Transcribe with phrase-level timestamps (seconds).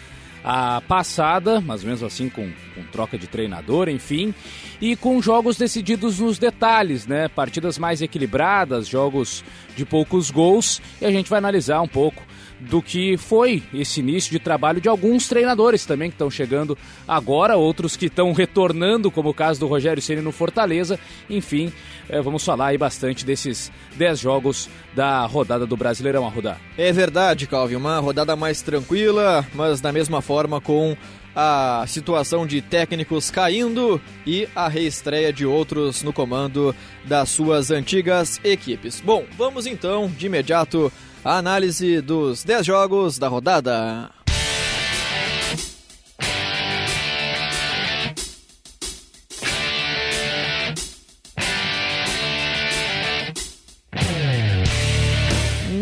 [0.44, 4.34] a passada, mas mesmo assim com, com, troca de treinador, enfim,
[4.80, 7.28] e com jogos decididos nos detalhes, né?
[7.28, 9.44] Partidas mais equilibradas, jogos
[9.76, 12.24] de poucos gols, e a gente vai analisar um pouco
[12.70, 17.58] do que foi esse início de trabalho de alguns treinadores também que estão chegando agora,
[17.58, 21.00] outros que estão retornando, como o caso do Rogério Ceni no Fortaleza.
[21.30, 21.72] Enfim,
[22.08, 26.60] é, vamos falar aí bastante desses 10 jogos da rodada do Brasileirão a rodar.
[26.78, 30.96] É verdade, Calvin, uma rodada mais tranquila, mas da mesma forma com
[31.36, 38.40] a situação de técnicos caindo e a reestreia de outros no comando das suas antigas
[38.44, 39.00] equipes.
[39.00, 40.92] Bom, vamos então de imediato
[41.24, 44.10] a análise dos 10 jogos da rodada.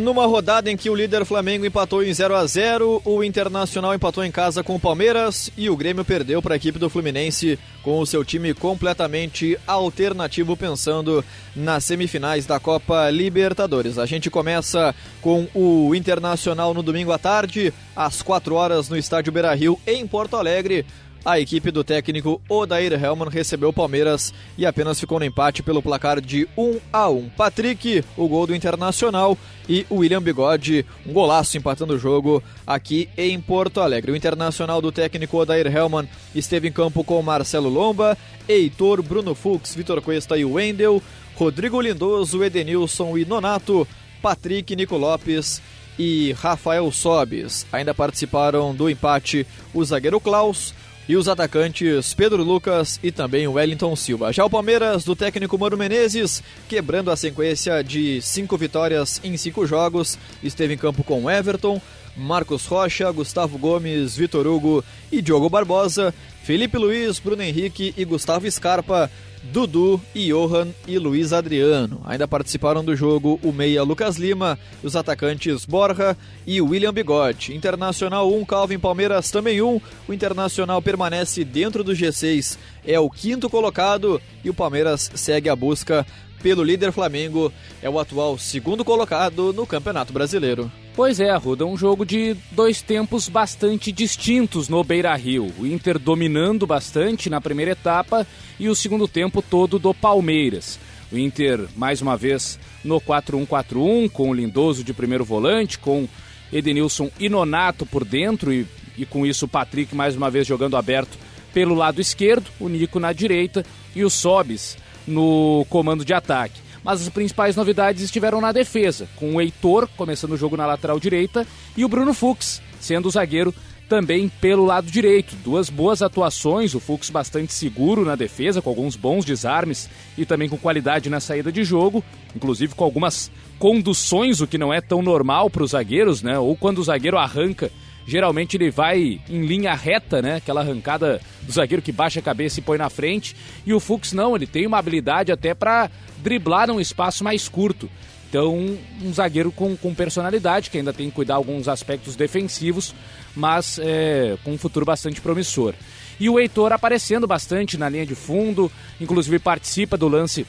[0.10, 4.26] Numa rodada em que o líder Flamengo empatou em 0 a 0 o Internacional empatou
[4.26, 8.00] em casa com o Palmeiras e o Grêmio perdeu para a equipe do Fluminense com
[8.00, 11.24] o seu time completamente alternativo pensando
[11.56, 14.00] nas semifinais da Copa Libertadores.
[14.00, 19.32] A gente começa com o Internacional no domingo à tarde, às 4 horas no estádio
[19.32, 20.88] Beira-Rio em Porto Alegre.
[21.26, 25.82] A equipe do técnico Odair Helman recebeu o Palmeiras e apenas ficou no empate pelo
[25.82, 27.30] placar de 1 a 1.
[27.30, 29.38] Patrick, o gol do Internacional,
[29.68, 34.12] e William Bigode, um golaço empatando o jogo aqui em Porto Alegre.
[34.12, 39.76] O Internacional do técnico Odair Helman esteve em campo com Marcelo Lomba, Heitor, Bruno Fux,
[39.76, 41.04] Vitor Cuesta e Wendel,
[41.36, 43.88] Rodrigo Lindoso, Edenilson e Nonato,
[44.22, 45.62] Patrick, Nico Lopes
[46.00, 47.68] e Rafael Sobes.
[47.72, 50.74] Ainda participaram do empate o zagueiro Klaus,
[51.10, 54.32] e os atacantes Pedro Lucas e também Wellington Silva.
[54.32, 59.66] Já o Palmeiras, do técnico Mano Menezes, quebrando a sequência de cinco vitórias em cinco
[59.66, 61.82] jogos, esteve em campo com Everton,
[62.16, 68.50] Marcos Rocha, Gustavo Gomes, Vitor Hugo e Diogo Barbosa, Felipe Luiz, Bruno Henrique e Gustavo
[68.52, 69.10] Scarpa
[69.44, 72.02] Dudu, Johan e Luiz Adriano.
[72.06, 77.56] Ainda participaram do jogo o meia Lucas Lima, os atacantes Borja e William Bigode.
[77.56, 79.82] Internacional 1, Calvin Palmeiras também 1.
[80.08, 85.56] O Internacional permanece dentro do G6, é o quinto colocado e o Palmeiras segue a
[85.56, 86.06] busca
[86.42, 87.52] pelo líder Flamengo,
[87.82, 90.72] é o atual segundo colocado no Campeonato Brasileiro.
[90.96, 95.54] Pois é, Arruda, um jogo de dois tempos bastante distintos no Beira Rio.
[95.58, 98.28] O Inter dominando bastante na primeira etapa
[98.60, 100.80] e o segundo tempo todo do Palmeiras.
[101.12, 106.08] O Inter, mais uma vez, no 4-1-4-1, com o Lindoso de primeiro volante, com
[106.52, 108.68] Edenilson e Nonato por dentro e,
[108.98, 111.18] e com isso o Patrick mais uma vez jogando aberto
[111.54, 114.78] pelo lado esquerdo, o Nico na direita e o Sobis
[115.08, 116.62] no comando de ataque.
[116.84, 121.00] Mas as principais novidades estiveram na defesa, com o Heitor começando o jogo na lateral
[121.00, 121.46] direita
[121.76, 123.54] e o Bruno Fux sendo o zagueiro
[123.90, 125.36] também pelo lado direito.
[125.44, 130.48] Duas boas atuações, o Fux bastante seguro na defesa, com alguns bons desarmes e também
[130.48, 132.04] com qualidade na saída de jogo,
[132.36, 136.38] inclusive com algumas conduções, o que não é tão normal para os zagueiros, né?
[136.38, 137.72] Ou quando o zagueiro arranca
[138.10, 140.38] geralmente ele vai em linha reta, né?
[140.38, 143.36] Aquela arrancada do zagueiro que baixa a cabeça e põe na frente.
[143.66, 147.90] E o Fux não, ele tem uma habilidade até para driblar num espaço mais curto.
[148.30, 148.56] Então,
[149.02, 152.94] um zagueiro com, com personalidade, que ainda tem que cuidar alguns aspectos defensivos,
[153.36, 155.74] mas é, com um futuro bastante promissor.
[156.20, 158.72] E o Heitor aparecendo bastante na linha de fundo,
[159.02, 160.46] inclusive participa do lance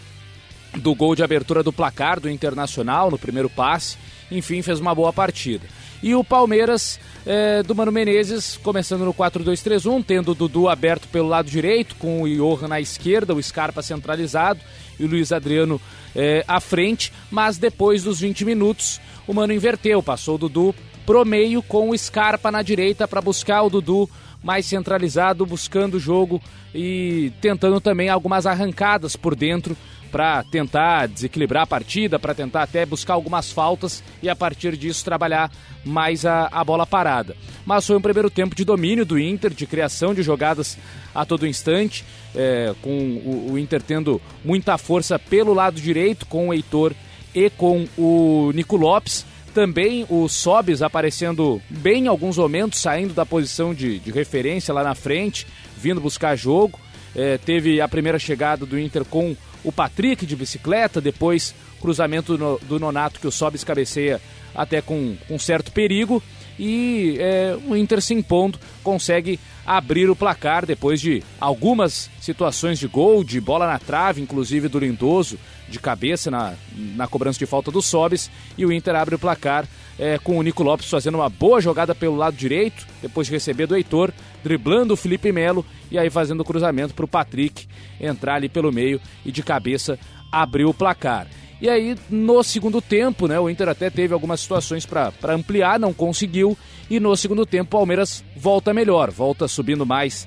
[0.76, 3.96] do gol de abertura do placar do Internacional no primeiro passe.
[4.31, 5.67] Enfim, fez uma boa partida.
[6.02, 11.29] E o Palmeiras é, do Mano Menezes, começando no 4-2-3-1, tendo o Dudu aberto pelo
[11.29, 14.61] lado direito, com o Johan na esquerda, o Scarpa centralizado
[14.99, 15.81] e o Luiz Adriano
[16.17, 17.12] é, à frente.
[17.31, 20.75] Mas depois dos 20 minutos, o Mano inverteu, passou o Dudu
[21.05, 24.08] pro meio com o Scarpa na direita para buscar o Dudu
[24.43, 26.41] mais centralizado, buscando o jogo
[26.75, 29.76] e tentando também algumas arrancadas por dentro
[30.10, 35.04] para tentar desequilibrar a partida, para tentar até buscar algumas faltas e a partir disso
[35.04, 35.50] trabalhar
[35.84, 37.36] mais a, a bola parada.
[37.64, 40.76] Mas foi um primeiro tempo de domínio do Inter, de criação de jogadas
[41.14, 42.04] a todo instante,
[42.34, 46.94] é, com o, o Inter tendo muita força pelo lado direito, com o Heitor
[47.34, 49.24] e com o Nico Lopes.
[49.54, 54.84] Também o Sobis aparecendo bem em alguns momentos, saindo da posição de, de referência lá
[54.84, 55.46] na frente,
[55.76, 56.78] vindo buscar jogo.
[57.16, 62.78] É, teve a primeira chegada do Inter com o Patrick de bicicleta, depois cruzamento do
[62.78, 64.20] Nonato que o Sobis cabeceia
[64.54, 66.22] até com, com certo perigo.
[66.58, 72.86] E é, o Inter se impondo consegue abrir o placar depois de algumas situações de
[72.86, 75.38] gol, de bola na trave, inclusive do Lindoso,
[75.70, 78.31] de cabeça na, na cobrança de falta do Sobis.
[78.58, 79.67] E o Inter abre o placar
[79.99, 83.67] é, com o Nico Lopes fazendo uma boa jogada pelo lado direito, depois de receber
[83.67, 84.12] do Heitor,
[84.43, 87.69] driblando o Felipe Melo e aí fazendo o cruzamento para o Patrick
[88.00, 89.99] entrar ali pelo meio e de cabeça
[90.32, 91.26] abrir o placar.
[91.61, 95.93] E aí, no segundo tempo, né, o Inter até teve algumas situações para ampliar, não
[95.93, 96.56] conseguiu.
[96.88, 100.26] E no segundo tempo, o Palmeiras volta melhor, volta subindo mais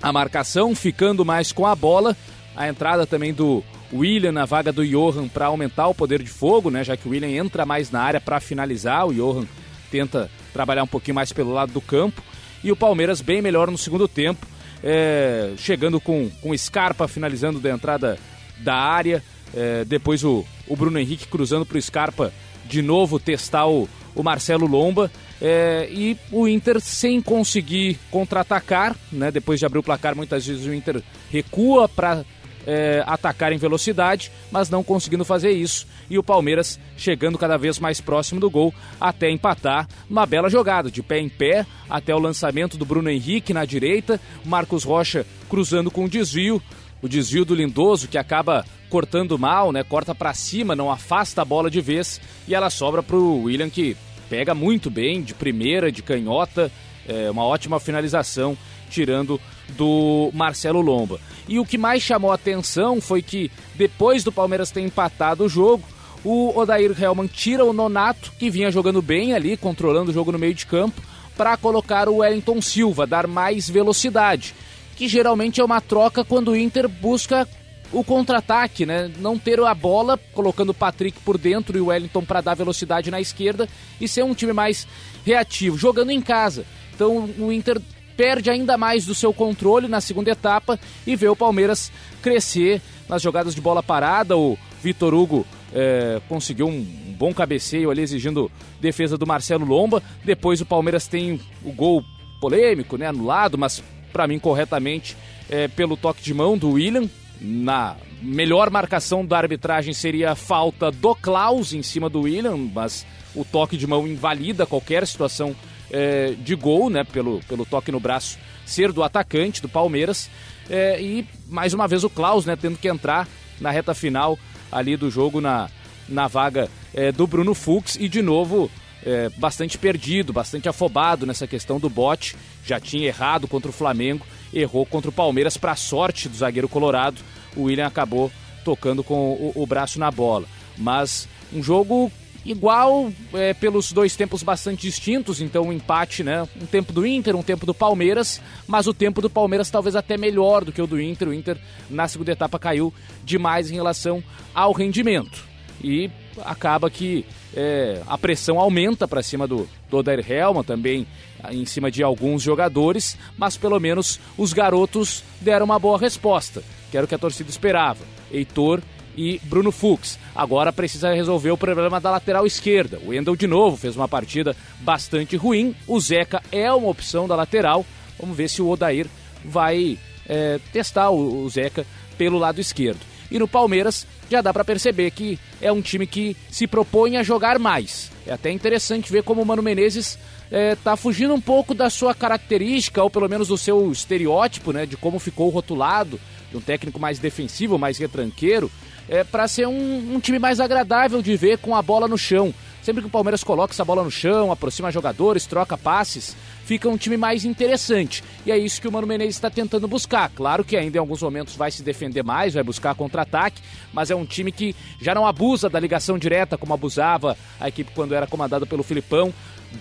[0.00, 2.16] a marcação, ficando mais com a bola.
[2.56, 6.70] A entrada também do William na vaga do Johan para aumentar o poder de fogo,
[6.70, 6.82] né?
[6.82, 9.46] Já que o William entra mais na área para finalizar, o Johan
[9.90, 12.22] tenta trabalhar um pouquinho mais pelo lado do campo.
[12.64, 14.46] E o Palmeiras bem melhor no segundo tempo,
[14.82, 18.18] é, chegando com, com Scarpa finalizando da entrada
[18.58, 19.22] da área.
[19.54, 22.32] É, depois o, o Bruno Henrique cruzando para o Scarpa
[22.64, 25.10] de novo testar o, o Marcelo Lomba.
[25.40, 29.30] É, e o Inter sem conseguir contra-atacar, né?
[29.30, 32.24] Depois de abrir o placar, muitas vezes o Inter recua para
[32.66, 35.86] é, atacar em velocidade, mas não conseguindo fazer isso.
[36.10, 39.88] E o Palmeiras chegando cada vez mais próximo do gol até empatar.
[40.10, 44.20] Uma bela jogada, de pé em pé, até o lançamento do Bruno Henrique na direita.
[44.44, 46.60] Marcos Rocha cruzando com desvio.
[47.00, 49.84] O desvio do Lindoso que acaba cortando mal, né?
[49.84, 53.96] Corta para cima, não afasta a bola de vez e ela sobra pro William que
[54.28, 56.70] pega muito bem de primeira, de canhota,
[57.08, 58.56] é uma ótima finalização
[58.88, 59.40] tirando
[59.70, 61.20] do Marcelo Lomba.
[61.48, 65.48] E o que mais chamou a atenção foi que depois do Palmeiras ter empatado o
[65.48, 65.84] jogo,
[66.24, 70.38] o Odair Helman tira o Nonato, que vinha jogando bem ali, controlando o jogo no
[70.38, 71.00] meio de campo,
[71.36, 74.54] para colocar o Wellington Silva, dar mais velocidade,
[74.96, 77.46] que geralmente é uma troca quando o Inter busca
[77.92, 79.10] o contra-ataque, né?
[79.18, 83.10] Não ter a bola, colocando o Patrick por dentro e o Wellington para dar velocidade
[83.10, 83.68] na esquerda
[84.00, 84.86] e ser um time mais
[85.24, 86.66] reativo, jogando em casa.
[86.94, 87.80] Então o Inter
[88.16, 91.92] perde ainda mais do seu controle na segunda etapa e vê o Palmeiras
[92.22, 94.36] crescer nas jogadas de bola parada.
[94.36, 96.82] O Vitor Hugo é, conseguiu um
[97.16, 100.02] bom cabeceio ali, exigindo defesa do Marcelo Lomba.
[100.24, 102.04] Depois o Palmeiras tem o gol
[102.40, 103.82] polêmico, né, anulado, mas
[104.12, 105.16] para mim corretamente
[105.48, 107.08] é, pelo toque de mão do William.
[107.40, 113.06] Na melhor marcação da arbitragem seria a falta do Klaus em cima do William, mas
[113.34, 115.54] o toque de mão invalida qualquer situação
[115.90, 120.28] é, de gol, né, pelo, pelo toque no braço ser do atacante do Palmeiras.
[120.68, 123.28] É, e mais uma vez o Klaus, né, tendo que entrar
[123.60, 124.38] na reta final
[124.70, 125.70] ali do jogo na,
[126.08, 128.70] na vaga é, do Bruno Fux e de novo
[129.04, 132.36] é, bastante perdido, bastante afobado nessa questão do bote.
[132.64, 137.20] Já tinha errado contra o Flamengo, errou contra o Palmeiras para sorte do zagueiro colorado.
[137.54, 138.30] O William acabou
[138.64, 140.46] tocando com o, o braço na bola.
[140.76, 142.10] Mas um jogo
[142.46, 146.46] igual é, pelos dois tempos bastante distintos, então um empate, né?
[146.60, 150.16] Um tempo do Inter, um tempo do Palmeiras, mas o tempo do Palmeiras talvez até
[150.16, 151.28] melhor do que o do Inter.
[151.28, 151.58] O Inter
[151.90, 152.92] na segunda etapa caiu
[153.24, 154.22] demais em relação
[154.54, 155.44] ao rendimento.
[155.82, 156.10] E
[156.44, 157.24] acaba que
[157.54, 160.24] é, a pressão aumenta para cima do, do Odair
[160.66, 161.06] também
[161.50, 166.96] em cima de alguns jogadores, mas pelo menos os garotos deram uma boa resposta, que
[166.96, 168.04] era o que a torcida esperava.
[168.30, 168.82] Heitor
[169.16, 170.18] e Bruno Fux.
[170.34, 172.98] Agora precisa resolver o problema da lateral esquerda.
[173.04, 175.74] O Wendel de novo fez uma partida bastante ruim.
[175.86, 177.84] O Zeca é uma opção da lateral.
[178.18, 179.06] Vamos ver se o Odair
[179.44, 181.86] vai é, testar o, o Zeca
[182.18, 183.00] pelo lado esquerdo.
[183.30, 187.22] E no Palmeiras já dá para perceber que é um time que se propõe a
[187.22, 188.10] jogar mais.
[188.26, 190.18] É até interessante ver como o Mano Menezes
[190.50, 194.86] está é, fugindo um pouco da sua característica, ou pelo menos do seu estereótipo, né,
[194.86, 196.20] de como ficou rotulado,
[196.50, 198.70] de um técnico mais defensivo, mais retranqueiro,
[199.08, 202.52] é, para ser um, um, time mais agradável de ver com a bola no chão,
[202.82, 206.96] sempre que o Palmeiras coloca essa bola no chão, aproxima jogadores, troca passes, fica um
[206.96, 208.22] time mais interessante.
[208.44, 210.30] E é isso que o Mano Menezes está tentando buscar.
[210.30, 214.14] Claro que ainda em alguns momentos vai se defender mais, vai buscar contra-ataque, mas é
[214.14, 218.26] um time que já não abusa da ligação direta como abusava a equipe quando era
[218.26, 219.32] comandada pelo Filipão.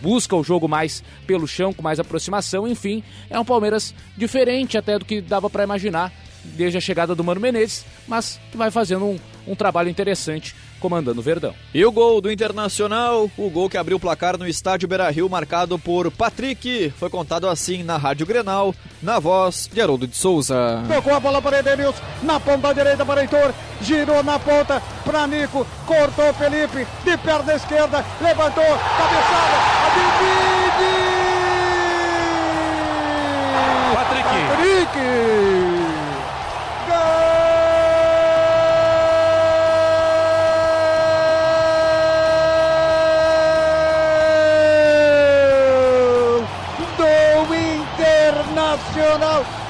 [0.02, 4.98] Busca o jogo mais pelo chão, com mais aproximação, enfim, é um Palmeiras diferente até
[4.98, 6.12] do que dava para imaginar
[6.56, 11.20] desde a chegada do Mano Menezes, mas que vai fazendo um, um trabalho interessante comandando
[11.20, 11.54] o Verdão.
[11.74, 15.80] E o gol do Internacional, o gol que abriu o placar no estádio Beira-Rio, marcado
[15.80, 20.84] por Patrick, foi contado assim na Rádio Grenal, na voz de Haroldo de Souza.
[20.88, 25.66] Tocou a bola para Edenilson, na ponta direita para Heitor, girou na ponta para Nico,
[25.88, 29.58] cortou Felipe, de perna esquerda, levantou, cabeçada,
[29.96, 31.16] divide!
[33.94, 34.30] Patrick!
[34.50, 35.65] Patrick!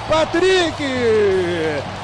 [0.08, 0.76] Patrick!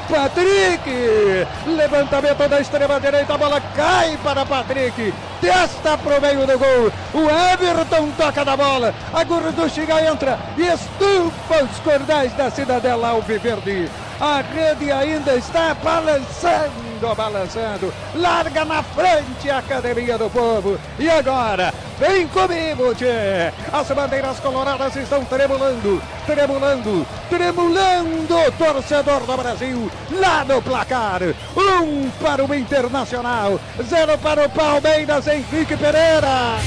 [0.10, 1.48] Patrick!
[1.68, 5.14] Levantamento da extrema direita, a bola cai para Patrick.
[5.40, 6.92] Testa pro meio do gol.
[7.14, 8.94] O Everton toca na bola.
[9.14, 13.90] A Gorduchiga entra e estufa os cordéis da cidadela Alviverde.
[14.22, 17.92] A rede ainda está balançando, balançando.
[18.14, 20.80] Larga na frente a Academia do Povo.
[21.00, 23.52] E agora, vem comigo, Tchê.
[23.74, 28.52] As bandeiras coloradas estão tremulando, tremulando, tremulando.
[28.60, 31.22] Torcedor do Brasil, lá no placar.
[31.58, 33.60] Um para o Internacional,
[33.90, 36.60] zero para o Palmeiras, Henrique Pereira.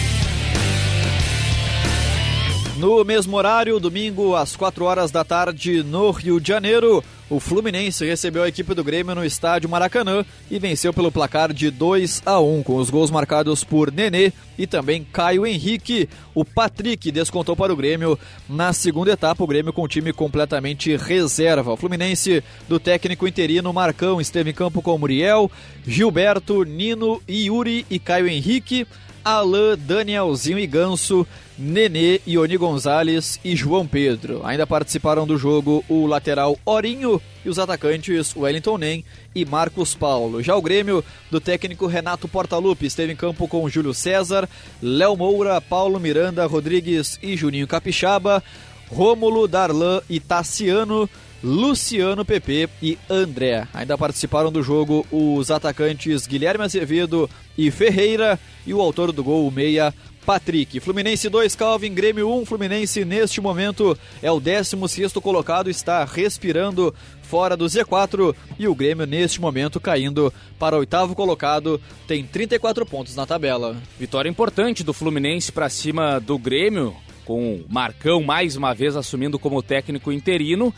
[2.77, 8.05] No mesmo horário, domingo, às 4 horas da tarde, no Rio de Janeiro, o Fluminense
[8.05, 12.39] recebeu a equipe do Grêmio no estádio Maracanã e venceu pelo placar de 2 a
[12.39, 16.09] 1, com os gols marcados por Nenê e também Caio Henrique.
[16.35, 20.97] O Patrick descontou para o Grêmio na segunda etapa, o Grêmio com o time completamente
[20.97, 21.73] reserva.
[21.73, 25.51] O Fluminense do técnico interino Marcão esteve em campo com Muriel,
[25.87, 28.87] Gilberto, Nino, Yuri e Caio Henrique.
[29.25, 31.27] Alain, Danielzinho e Ganso,
[31.59, 34.43] Nenê, Ioni Gonzalez e João Pedro.
[34.45, 39.05] Ainda participaram do jogo o lateral Orinho e os atacantes Wellington Nem
[39.35, 40.43] e Marcos Paulo.
[40.43, 44.49] Já o Grêmio do técnico Renato Portaluppi esteve em campo com Júlio César,
[44.83, 48.43] Léo Moura, Paulo Miranda, Rodrigues e Juninho Capixaba,
[48.89, 51.09] Rômulo, Darlan e Tassiano.
[51.45, 53.69] Luciano PP e André.
[53.75, 59.47] Ainda participaram do jogo os atacantes Guilherme Azevedo e Ferreira e o autor do gol,
[59.47, 59.93] o meia
[60.25, 60.81] Patrick.
[60.81, 62.47] Fluminense 2, Calvin, Grêmio 1.
[62.47, 69.07] Fluminense neste momento é o 16 colocado, está respirando fora do Z4 e o Grêmio
[69.07, 73.77] neste momento caindo para o oitavo colocado, tem 34 pontos na tabela.
[73.99, 76.97] Vitória importante do Fluminense para cima do Grêmio,
[77.27, 80.73] com o Marcão mais uma vez assumindo como técnico interino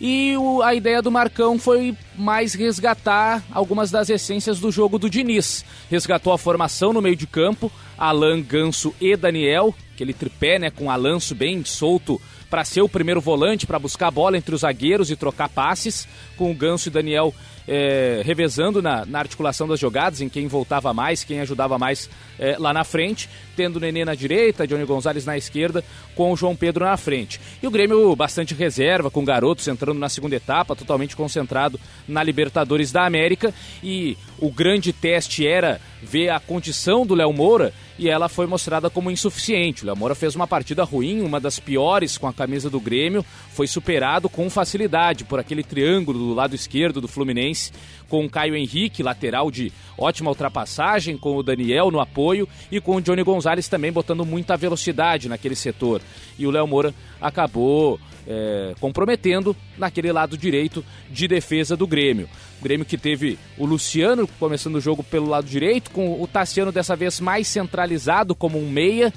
[0.00, 5.10] e o, a ideia do Marcão foi mais resgatar algumas das essências do jogo do
[5.10, 5.64] Diniz.
[5.90, 10.90] Resgatou a formação no meio de campo, Alan, Ganso e Daniel, aquele tripé né, com
[10.90, 15.10] Alanço bem solto para ser o primeiro volante, para buscar a bola entre os zagueiros
[15.10, 17.34] e trocar passes, com o Ganso e Daniel
[17.72, 22.56] é, revezando na, na, articulação das jogadas, em quem voltava mais, quem ajudava mais é,
[22.58, 25.84] lá na frente, tendo o Nenê na direita, Johnny Gonzalez na esquerda,
[26.16, 27.40] com o João Pedro na frente.
[27.62, 32.90] E o Grêmio bastante reserva, com garotos entrando na segunda etapa, totalmente concentrado na Libertadores
[32.90, 38.30] da América, e o grande teste era ver a condição do Léo Moura, e ela
[38.30, 39.82] foi mostrada como insuficiente.
[39.82, 43.22] O Léo Moura fez uma partida ruim, uma das piores com a camisa do Grêmio,
[43.50, 47.70] foi superado com facilidade por aquele triângulo do lado esquerdo do Fluminense,
[48.08, 52.96] com o Caio Henrique, lateral de ótima ultrapassagem, com o Daniel no apoio e com
[52.96, 56.00] o Johnny Gonzalez também botando muita velocidade naquele setor.
[56.38, 58.00] E o Léo Moura acabou
[58.30, 62.28] é, comprometendo naquele lado direito de defesa do Grêmio.
[62.60, 66.70] O Grêmio que teve o Luciano começando o jogo pelo lado direito, com o Tassiano
[66.70, 69.12] dessa vez mais centralizado como um meia,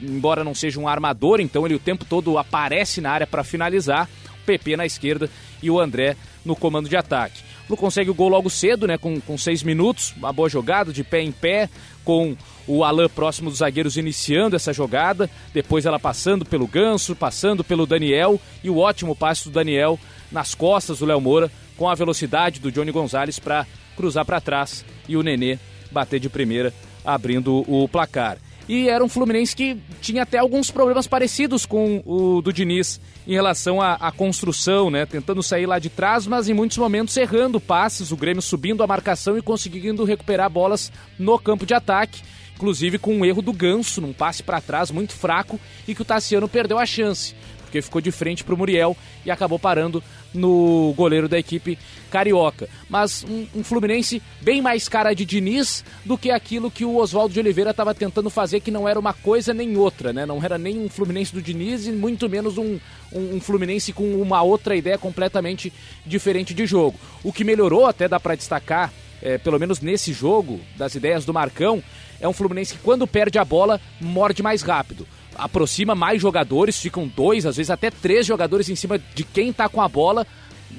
[0.00, 4.08] embora não seja um armador, então ele o tempo todo aparece na área para finalizar.
[4.42, 5.30] O PP na esquerda
[5.62, 7.47] e o André no comando de ataque.
[7.76, 11.22] Consegue o gol logo cedo, né, com, com seis minutos, uma boa jogada de pé
[11.22, 11.68] em pé,
[12.04, 17.62] com o Alain próximo dos zagueiros iniciando essa jogada, depois ela passando pelo Ganso, passando
[17.62, 19.98] pelo Daniel e o ótimo passe do Daniel
[20.30, 24.84] nas costas do Léo Moura, com a velocidade do Johnny Gonzalez para cruzar para trás
[25.08, 25.58] e o Nenê
[25.90, 26.72] bater de primeira,
[27.04, 28.38] abrindo o placar.
[28.68, 33.32] E era um Fluminense que tinha até alguns problemas parecidos com o do Diniz em
[33.32, 35.06] relação à, à construção, né?
[35.06, 38.86] Tentando sair lá de trás, mas em muitos momentos errando passes, o Grêmio subindo a
[38.86, 42.20] marcação e conseguindo recuperar bolas no campo de ataque
[42.58, 46.04] inclusive com um erro do Ganso, num passe para trás muito fraco e que o
[46.04, 47.32] Tassiano perdeu a chance
[47.68, 51.78] porque ficou de frente para o Muriel e acabou parando no goleiro da equipe
[52.10, 52.68] carioca.
[52.88, 57.34] Mas um, um, Fluminense bem mais cara de Diniz do que aquilo que o Oswaldo
[57.34, 60.24] de Oliveira estava tentando fazer, que não era uma coisa nem outra, né?
[60.24, 62.78] Não era nem um Fluminense do Diniz e muito menos um,
[63.12, 65.72] um, um Fluminense com uma outra ideia completamente
[66.06, 66.98] diferente de jogo.
[67.22, 71.34] O que melhorou, até dá para destacar, é, pelo menos nesse jogo, das ideias do
[71.34, 71.82] Marcão,
[72.20, 75.06] é um Fluminense que quando perde a bola, morde mais rápido
[75.38, 79.68] aproxima mais jogadores, ficam dois, às vezes até três jogadores em cima de quem tá
[79.68, 80.26] com a bola,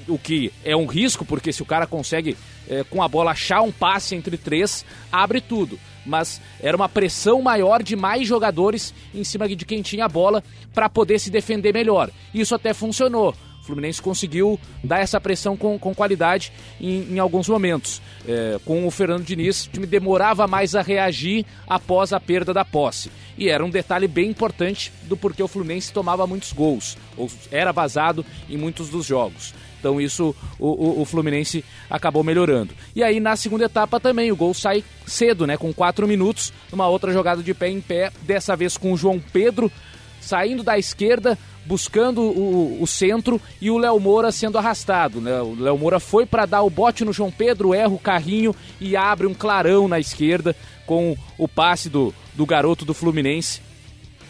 [0.08, 2.38] o que é um risco, porque se o cara consegue
[2.70, 5.80] é, com a bola achar um passe entre três, abre tudo.
[6.06, 10.44] Mas era uma pressão maior de mais jogadores em cima de quem tinha a bola
[10.74, 12.10] para poder se defender melhor.
[12.34, 13.36] Isso até funcionou.
[13.64, 18.02] Fluminense conseguiu dar essa pressão com, com qualidade em, em alguns momentos.
[18.28, 22.66] É, com o Fernando Diniz, o time demorava mais a reagir após a perda da
[22.66, 23.12] posse.
[23.38, 27.72] E era um detalhe bem importante do porquê o Fluminense tomava muitos gols, ou era
[27.72, 29.54] vazado em muitos dos jogos.
[29.80, 32.74] Então isso o, o, o, Fluminense acabou melhorando.
[32.94, 35.56] E aí na segunda etapa também o gol sai cedo, né?
[35.56, 39.20] Com quatro minutos, numa outra jogada de pé em pé, dessa vez com o João
[39.32, 39.72] Pedro
[40.20, 41.38] saindo da esquerda,
[41.70, 45.22] buscando o, o centro e o Léo Moura sendo arrastado.
[45.22, 45.40] Né?
[45.40, 48.98] O Léo Moura foi para dar o bote no João Pedro, erra o carrinho e
[48.98, 50.56] abre um clarão na esquerda
[50.88, 53.62] com o passe do, do garoto do Fluminense,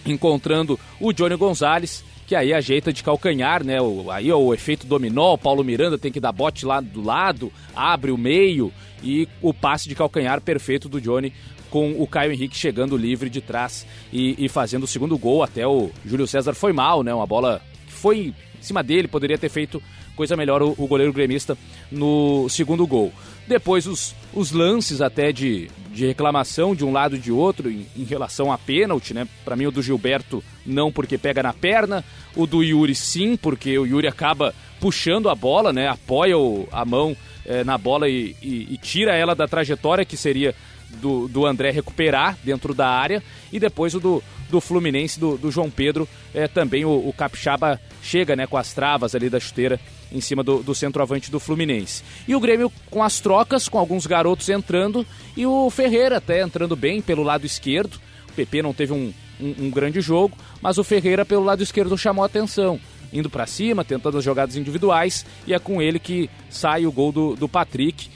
[0.05, 3.81] encontrando o Johnny Gonzalez, que aí ajeita de calcanhar, né?
[3.81, 7.53] O, aí o efeito dominó, o Paulo Miranda tem que dar bote lá do lado,
[7.74, 8.69] abre o meio
[9.01, 11.31] e o passe de calcanhar perfeito do Johnny
[11.69, 15.43] com o Caio Henrique chegando livre de trás e, e fazendo o segundo gol.
[15.43, 17.13] Até o Júlio César foi mal, né?
[17.13, 19.81] Uma bola que foi em cima dele, poderia ter feito
[20.15, 21.57] coisa melhor o, o goleiro gremista
[21.89, 23.13] no segundo gol.
[23.47, 27.88] Depois os, os lances até de, de reclamação de um lado e de outro em,
[27.95, 29.27] em relação a pênalti, né?
[29.45, 32.03] Para mim o do Gilberto não porque pega na perna,
[32.35, 35.88] o do Yuri sim, porque o Yuri acaba puxando a bola, né?
[35.88, 40.15] Apoia o, a mão é, na bola e, e, e, tira ela da trajetória que
[40.15, 40.53] seria
[40.89, 45.52] do, do André recuperar dentro da área e depois o do, do Fluminense, do, do
[45.52, 49.80] João Pedro, é, também o, o, Capixaba chega né, com as travas ali da chuteira
[50.12, 52.04] em cima do, do centroavante do Fluminense.
[52.28, 55.06] E o Grêmio com as trocas, com alguns garotos entrando
[55.38, 57.99] e o Ferreira até entrando bem pelo lado esquerdo.
[58.30, 61.97] O PP não teve um, um, um grande jogo, mas o Ferreira pelo lado esquerdo
[61.97, 62.80] chamou atenção
[63.12, 67.12] indo para cima, tentando as jogadas individuais, e é com ele que sai o gol
[67.12, 68.08] do, do Patrick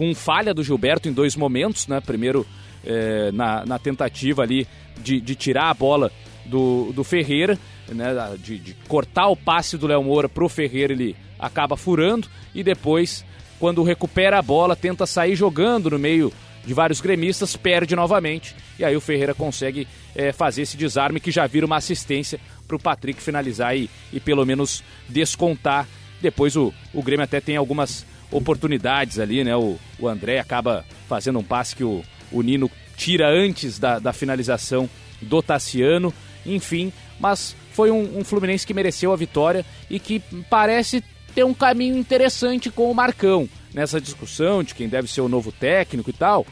[0.00, 2.00] com falha do Gilberto em dois momentos, né?
[2.00, 2.46] Primeiro
[2.82, 4.66] é, na, na, tentativa ali
[4.98, 6.10] de, de, tirar a bola
[6.46, 8.14] do, do Ferreira, né?
[8.38, 13.26] De, de cortar o passe do Léo Moura pro Ferreira, ele acaba furando e depois,
[13.58, 16.32] quando recupera a bola, tenta sair jogando no meio
[16.64, 19.86] de vários gremistas, perde novamente e aí o Ferreira consegue
[20.16, 24.18] é, fazer esse desarme que já vira uma assistência para o Patrick finalizar e, e
[24.18, 25.86] pelo menos descontar.
[26.22, 29.56] Depois o, o Grêmio até tem algumas oportunidades ali, né?
[29.56, 34.12] O, o André acaba fazendo um passe que o, o Nino tira antes da, da
[34.12, 34.88] finalização
[35.20, 36.12] do Tassiano,
[36.44, 41.02] enfim, mas foi um, um, Fluminense que mereceu a vitória e que parece
[41.34, 45.52] ter um caminho interessante com o Marcão nessa discussão de quem deve ser o novo
[45.52, 46.46] técnico e tal.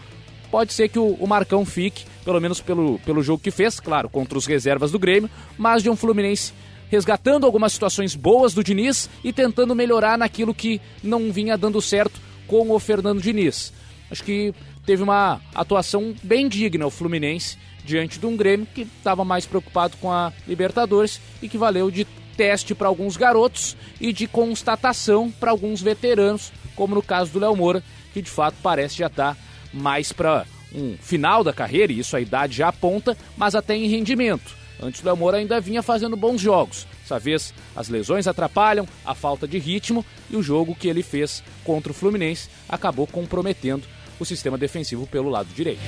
[0.51, 4.09] Pode ser que o, o Marcão fique, pelo menos pelo, pelo jogo que fez, claro,
[4.09, 6.53] contra os reservas do Grêmio, mas de um Fluminense
[6.91, 12.21] resgatando algumas situações boas do Diniz e tentando melhorar naquilo que não vinha dando certo
[12.47, 13.73] com o Fernando Diniz.
[14.11, 14.55] Acho que
[14.87, 19.97] teve uma atuação bem digna o Fluminense diante de um Grêmio que estava mais preocupado
[19.99, 25.51] com a Libertadores e que valeu de teste para alguns garotos e de constatação para
[25.51, 29.41] alguns veteranos, como no caso do Léo Moura, que de fato parece já estar tá
[29.73, 33.89] mais para um final da carreira, e isso a idade já aponta, mas até em
[33.89, 34.57] rendimento.
[34.81, 36.87] Antes o Léo Moura ainda vinha fazendo bons jogos.
[37.03, 41.43] Dessa vez as lesões atrapalham, a falta de ritmo e o jogo que ele fez
[41.65, 43.85] contra o Fluminense acabou comprometendo
[44.21, 45.81] o sistema defensivo pelo lado direito.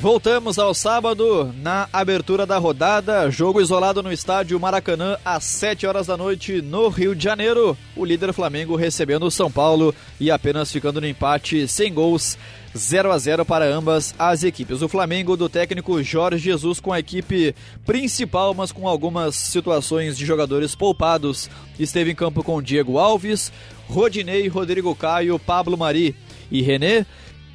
[0.00, 6.06] Voltamos ao sábado, na abertura da rodada, jogo isolado no estádio Maracanã às 7 horas
[6.06, 7.76] da noite no Rio de Janeiro.
[7.96, 12.38] O líder Flamengo recebendo o São Paulo e apenas ficando no empate sem gols
[12.76, 14.82] 0 a 0 para ambas as equipes.
[14.82, 17.54] O Flamengo do técnico Jorge Jesus com a equipe
[17.84, 21.48] principal, mas com algumas situações de jogadores poupados.
[21.78, 23.52] Esteve em campo com Diego Alves,
[23.88, 26.14] Rodinei, Rodrigo Caio, Pablo Mari
[26.50, 27.06] e René.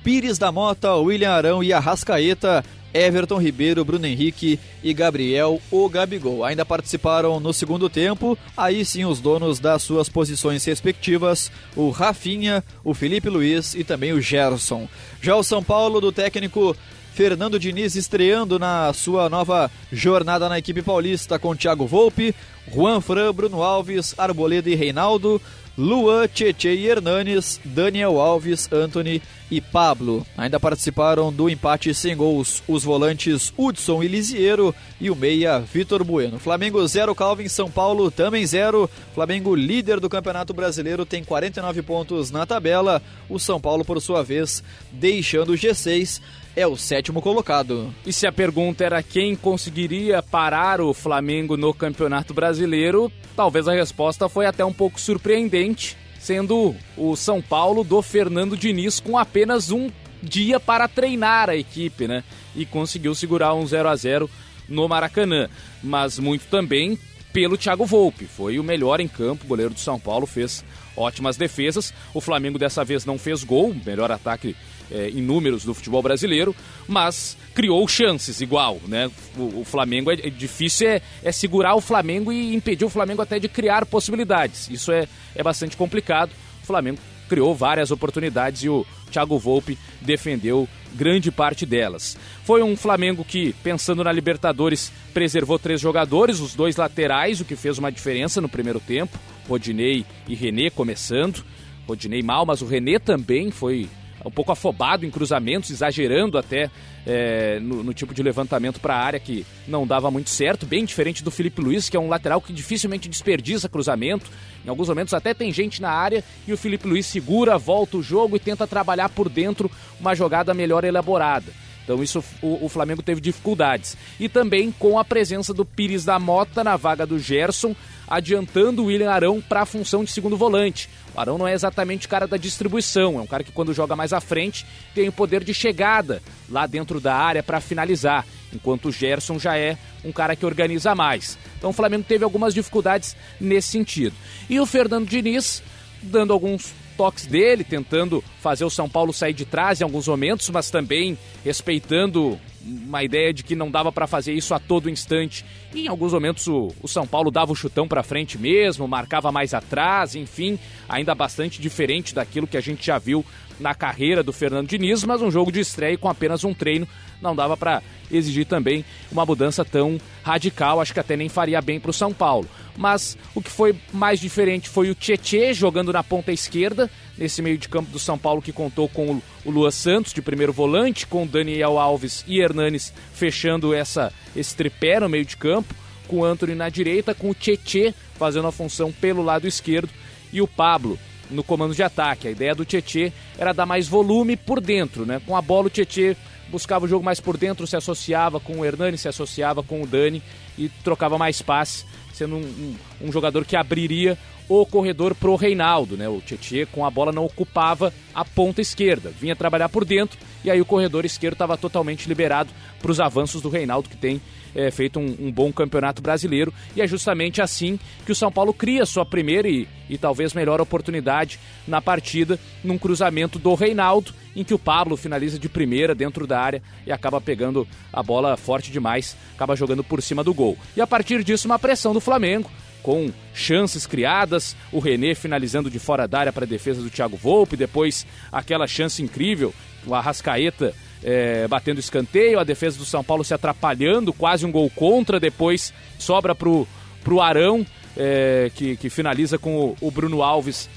[0.03, 2.63] Pires da Mota, William Arão e Arrascaeta,
[2.93, 6.43] Everton Ribeiro, Bruno Henrique e Gabriel o Gabigol.
[6.43, 12.63] Ainda participaram no segundo tempo, aí sim os donos das suas posições respectivas, o Rafinha,
[12.83, 14.87] o Felipe Luiz e também o Gerson.
[15.21, 16.75] Já o São Paulo do técnico
[17.13, 22.33] Fernando Diniz estreando na sua nova jornada na equipe paulista com Thiago Volpe,
[22.73, 25.39] Juan Fran, Bruno Alves, Arboleda e Reinaldo,
[25.75, 30.25] Luan, Tietê e Hernanes, Daniel Alves, Anthony e Pablo.
[30.37, 36.03] Ainda participaram do empate sem gols os volantes Hudson e Lisiero e o meia Vitor
[36.03, 36.37] Bueno.
[36.37, 38.87] Flamengo 0, Calvin, São Paulo também 0.
[39.15, 43.01] Flamengo líder do Campeonato Brasileiro tem 49 pontos na tabela.
[43.27, 46.21] O São Paulo, por sua vez, deixando o G6
[46.55, 47.93] é o sétimo colocado.
[48.05, 53.73] E se a pergunta era quem conseguiria parar o Flamengo no Campeonato Brasileiro, talvez a
[53.73, 59.71] resposta foi até um pouco surpreendente, sendo o São Paulo do Fernando Diniz com apenas
[59.71, 59.89] um
[60.21, 62.23] dia para treinar a equipe, né?
[62.55, 64.29] E conseguiu segurar um 0 a 0
[64.69, 65.49] no Maracanã,
[65.83, 66.97] mas muito também
[67.33, 68.25] pelo Thiago Volpe.
[68.25, 70.63] Foi o melhor em campo, o goleiro do São Paulo fez
[70.95, 71.93] ótimas defesas.
[72.13, 74.55] O Flamengo dessa vez não fez gol, melhor ataque
[74.93, 76.55] é, em números do futebol brasileiro,
[76.87, 79.09] mas criou chances igual, né?
[79.35, 83.21] O, o Flamengo é, é difícil é, é, segurar o Flamengo e impedir o Flamengo
[83.21, 84.69] até de criar possibilidades.
[84.69, 86.31] Isso é, é bastante complicado.
[86.61, 92.15] O Flamengo criou várias oportunidades e o Thiago Volpe defendeu grande parte delas.
[92.43, 97.55] Foi um Flamengo que, pensando na Libertadores, preservou três jogadores, os dois laterais, o que
[97.55, 99.17] fez uma diferença no primeiro tempo.
[99.47, 101.43] Rodinei e René começando.
[101.87, 103.89] Rodinei mal, mas o René também foi
[104.25, 106.69] um pouco afobado em cruzamentos, exagerando até
[107.05, 110.85] é, no, no, tipo de levantamento para a área que não dava muito certo, bem
[110.85, 114.29] diferente do Felipe Luiz, que é um lateral que dificilmente desperdiça cruzamento.
[114.65, 118.03] Em alguns momentos até tem gente na área e o Felipe Luiz segura, volta o
[118.03, 121.51] jogo e tenta trabalhar por dentro uma jogada melhor elaborada.
[121.83, 123.97] Então isso o, o, Flamengo teve dificuldades.
[124.19, 127.75] E também com a presença do Pires da Mota na vaga do Gerson,
[128.07, 130.89] adiantando o William Arão para a função de segundo volante.
[131.15, 133.95] O Arão não é exatamente o cara da distribuição, é um cara que quando joga
[133.95, 138.87] mais à frente tem o poder de chegada lá dentro da área para finalizar, enquanto
[138.87, 141.37] o Gerson já é um cara que organiza mais.
[141.57, 144.15] Então o Flamengo teve algumas dificuldades nesse sentido.
[144.49, 145.61] E o Fernando Diniz
[146.01, 150.49] dando alguns toques dele, tentando fazer o São Paulo sair de trás em alguns momentos,
[150.49, 155.45] mas também respeitando uma ideia de que não dava para fazer isso a todo instante.
[155.73, 159.31] E em alguns momentos o, o São Paulo dava o chutão para frente mesmo, marcava
[159.31, 163.25] mais atrás, enfim, ainda bastante diferente daquilo que a gente já viu
[163.59, 166.87] na carreira do Fernando Diniz, mas um jogo de estreia com apenas um treino
[167.21, 171.79] não dava para exigir também uma mudança tão radical, acho que até nem faria bem
[171.79, 172.47] para o São Paulo.
[172.75, 177.57] Mas o que foi mais diferente foi o Tietê jogando na ponta esquerda, nesse meio
[177.57, 181.25] de campo do São Paulo que contou com o Lua Santos de primeiro volante, com
[181.25, 185.73] Daniel Alves e Hernanes fechando essa, esse tripé no meio de campo,
[186.07, 189.89] com o Anthony na direita, com o Tietê fazendo a função pelo lado esquerdo
[190.31, 190.99] e o Pablo
[191.33, 192.27] no comando de ataque.
[192.27, 195.21] A ideia do Tietê era dar mais volume por dentro, né?
[195.25, 196.15] Com a bola o Tietê
[196.49, 199.87] buscava o jogo mais por dentro, se associava com o Hernani, se associava com o
[199.87, 200.21] Dani
[200.57, 202.75] e trocava mais passe, sendo um, um,
[203.07, 204.17] um jogador que abriria
[204.47, 206.07] o corredor pro Reinaldo, né?
[206.07, 210.51] O Tietê com a bola não ocupava a ponta esquerda, vinha trabalhar por dentro e
[210.51, 214.21] aí o corredor esquerdo estava totalmente liberado para os avanços do Reinaldo que tem
[214.55, 218.53] é, feito um, um, bom campeonato brasileiro e é justamente assim que o São Paulo
[218.53, 224.43] cria sua primeira e, e talvez melhor oportunidade na partida num cruzamento do Reinaldo em
[224.43, 228.71] que o Pablo finaliza de primeira dentro da área e acaba pegando a bola forte
[228.71, 230.57] demais, acaba jogando por cima do gol.
[230.75, 232.49] E a partir disso uma pressão do Flamengo
[232.81, 237.15] com chances criadas, o René finalizando de fora da área para a defesa do Thiago
[237.15, 239.53] Volpe, depois aquela chance incrível,
[239.87, 244.69] o Arrascaeta é, batendo escanteio, a defesa do São Paulo se atrapalhando, quase um gol
[244.69, 246.67] contra, depois sobra pro,
[247.03, 247.65] pro Arão,
[247.97, 250.69] é, que, que finaliza com o, o Bruno Alves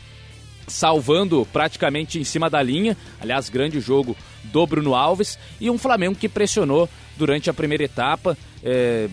[0.67, 2.97] salvando praticamente em cima da linha.
[3.21, 5.39] Aliás, grande jogo do Bruno Alves.
[5.61, 8.37] E um Flamengo que pressionou durante a primeira etapa.
[8.63, 9.09] É,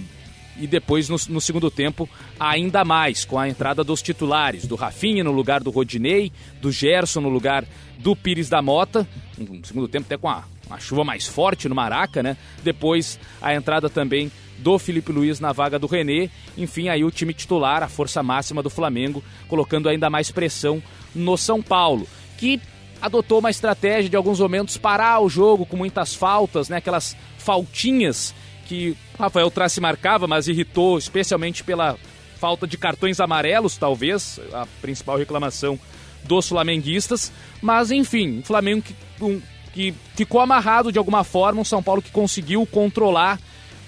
[0.58, 2.08] e depois no, no, segundo tempo
[2.39, 7.21] ainda mais com a entrada dos titulares, do Rafinha no lugar do Rodinei, do Gerson
[7.21, 7.65] no lugar
[7.97, 11.76] do Pires da Mota, no segundo tempo até com a, uma chuva mais forte no
[11.76, 12.38] Maraca, né?
[12.63, 17.34] Depois a entrada também do Felipe Luiz na vaga do René, enfim, aí o time
[17.34, 20.82] titular, a força máxima do Flamengo, colocando ainda mais pressão
[21.13, 22.62] no São Paulo, que
[23.02, 26.78] adotou uma estratégia de alguns momentos parar o jogo com muitas faltas, né?
[26.78, 28.34] Aquelas faltinhas
[28.65, 31.97] que Rafael Trace marcava, mas irritou especialmente pela
[32.39, 35.78] falta de cartões amarelos, talvez, a principal reclamação
[36.23, 37.32] dos flamenguistas.
[37.62, 38.86] Mas enfim, o Flamengo
[39.21, 39.41] um,
[39.73, 43.39] que ficou amarrado de alguma forma, um São Paulo que conseguiu controlar,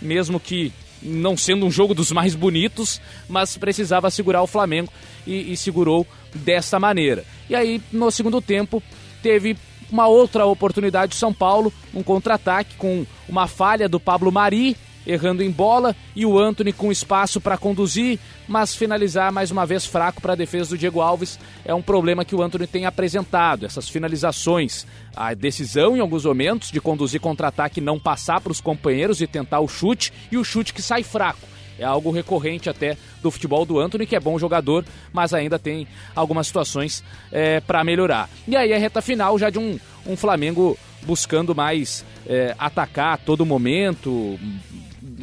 [0.01, 4.91] mesmo que não sendo um jogo dos mais bonitos, mas precisava segurar o Flamengo
[5.25, 7.23] e, e segurou dessa maneira.
[7.49, 8.81] E aí, no segundo tempo,
[9.21, 9.55] teve
[9.91, 15.43] uma outra oportunidade de São Paulo, um contra-ataque com uma falha do Pablo Mari, errando
[15.43, 20.21] em bola, e o Anthony com espaço para conduzir, mas finalizar mais uma vez fraco
[20.21, 21.39] para a defesa do Diego Alves.
[21.63, 24.85] É um problema que o Anthony tem apresentado, essas finalizações.
[25.15, 29.59] A decisão em alguns momentos de conduzir contra-ataque, não passar para os companheiros e tentar
[29.59, 33.79] o chute, e o chute que sai fraco é algo recorrente até do futebol do
[33.79, 38.29] Anthony, que é bom jogador, mas ainda tem algumas situações é, para melhorar.
[38.47, 43.17] E aí a reta final já de um, um Flamengo buscando mais é, atacar a
[43.17, 44.39] todo momento,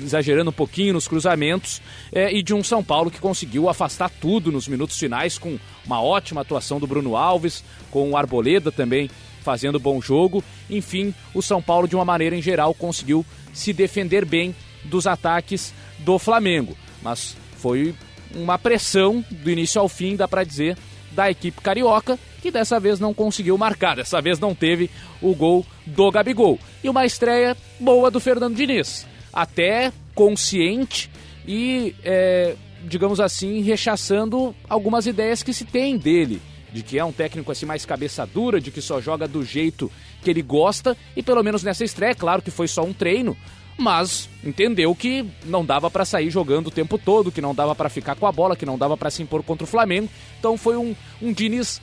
[0.03, 1.81] exagerando um pouquinho nos cruzamentos,
[2.13, 6.03] é, e de um São Paulo que conseguiu afastar tudo nos minutos finais com uma
[6.03, 9.11] ótima atuação do Bruno Alves, com o Arboleda também
[9.43, 10.43] fazendo bom jogo.
[10.71, 15.75] Enfim, o São Paulo, de uma maneira em geral, conseguiu se defender bem dos ataques
[15.99, 16.77] do Flamengo.
[17.03, 17.95] Mas foi
[18.35, 20.77] uma pressão do início ao fim, dá para dizer,
[21.11, 25.65] da equipe carioca, que dessa vez não conseguiu marcar, dessa vez não teve o gol
[25.87, 26.59] do Gabigol.
[26.83, 31.11] E uma estreia boa do Fernando Diniz, até consciente
[31.47, 36.41] e, é, digamos assim, rechaçando algumas ideias que se tem dele.
[36.73, 39.93] De que é um técnico assim mais cabeça dura, de que só joga do jeito
[40.23, 43.37] que ele gosta, e pelo menos nessa estreia, claro que foi só um treino,
[43.77, 47.89] mas entendeu que não dava para sair jogando o tempo todo, que não dava para
[47.89, 50.09] ficar com a bola, que não dava para se impor contra o Flamengo.
[50.39, 51.81] Então foi um, um Diniz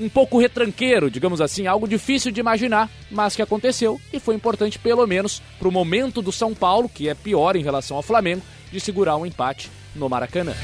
[0.00, 4.78] um pouco retranqueiro, digamos assim, algo difícil de imaginar, mas que aconteceu e foi importante
[4.78, 8.42] pelo menos para o momento do São Paulo, que é pior em relação ao Flamengo,
[8.70, 10.54] de segurar um empate no Maracanã.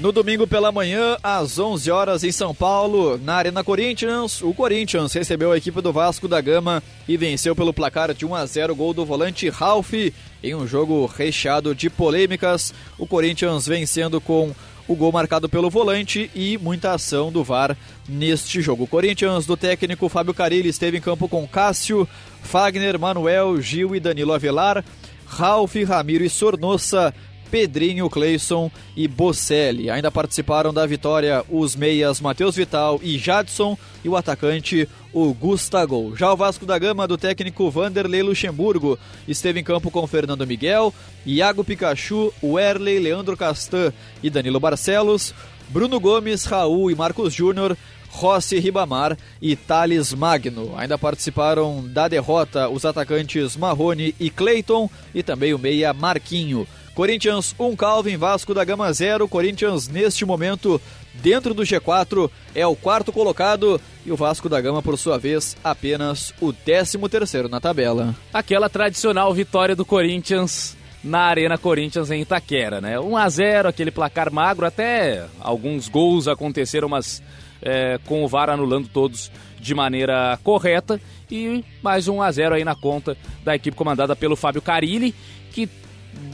[0.00, 5.12] No domingo pela manhã, às 11 horas em São Paulo, na Arena Corinthians, o Corinthians
[5.14, 8.72] recebeu a equipe do Vasco da Gama e venceu pelo placar de 1 a 0
[8.74, 9.94] o gol do volante Ralph
[10.42, 12.74] em um jogo recheado de polêmicas.
[12.98, 14.54] O Corinthians vencendo com
[14.88, 17.76] o gol marcado pelo volante e muita ação do VAR
[18.08, 18.84] neste jogo.
[18.84, 22.08] O Corinthians do técnico Fábio Carilli esteve em campo com Cássio,
[22.42, 24.84] Fagner, Manuel, Gil e Danilo Avelar,
[25.26, 27.12] Ralph, Ramiro e Sornossa
[27.50, 29.90] Pedrinho, Cleison e Bocelli.
[29.90, 36.14] Ainda participaram da vitória os meias Matheus Vital e Jadson e o atacante o Gustavo.
[36.14, 40.92] Já o Vasco da Gama do técnico Vanderlei Luxemburgo esteve em campo com Fernando Miguel,
[41.24, 45.32] Iago Pikachu, Werley, Leandro Castan e Danilo Barcelos,
[45.70, 47.74] Bruno Gomes, Raul e Marcos Júnior
[48.10, 50.74] Rossi Ribamar e Thales Magno.
[50.76, 56.66] Ainda participaram da derrota os atacantes Marrone e Clayton e também o meia Marquinho.
[56.96, 59.28] Corinthians 1, Calvin, Vasco da Gama 0.
[59.28, 60.80] Corinthians, neste momento,
[61.12, 65.54] dentro do G4, é o quarto colocado e o Vasco da Gama, por sua vez,
[65.62, 68.16] apenas o 13 terceiro na tabela.
[68.32, 72.98] Aquela tradicional vitória do Corinthians na Arena Corinthians em Itaquera, né?
[72.98, 77.22] 1 a 0 aquele placar magro, até alguns gols aconteceram, mas
[77.60, 79.30] é, com o VAR anulando todos
[79.60, 80.98] de maneira correta
[81.30, 85.14] e mais 1 a 0 aí na conta da equipe comandada pelo Fábio Carilli,
[85.52, 85.68] que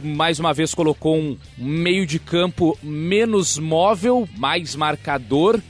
[0.02, 5.60] mais uma vez colocou um meio de campo menos móvel, mais marcador,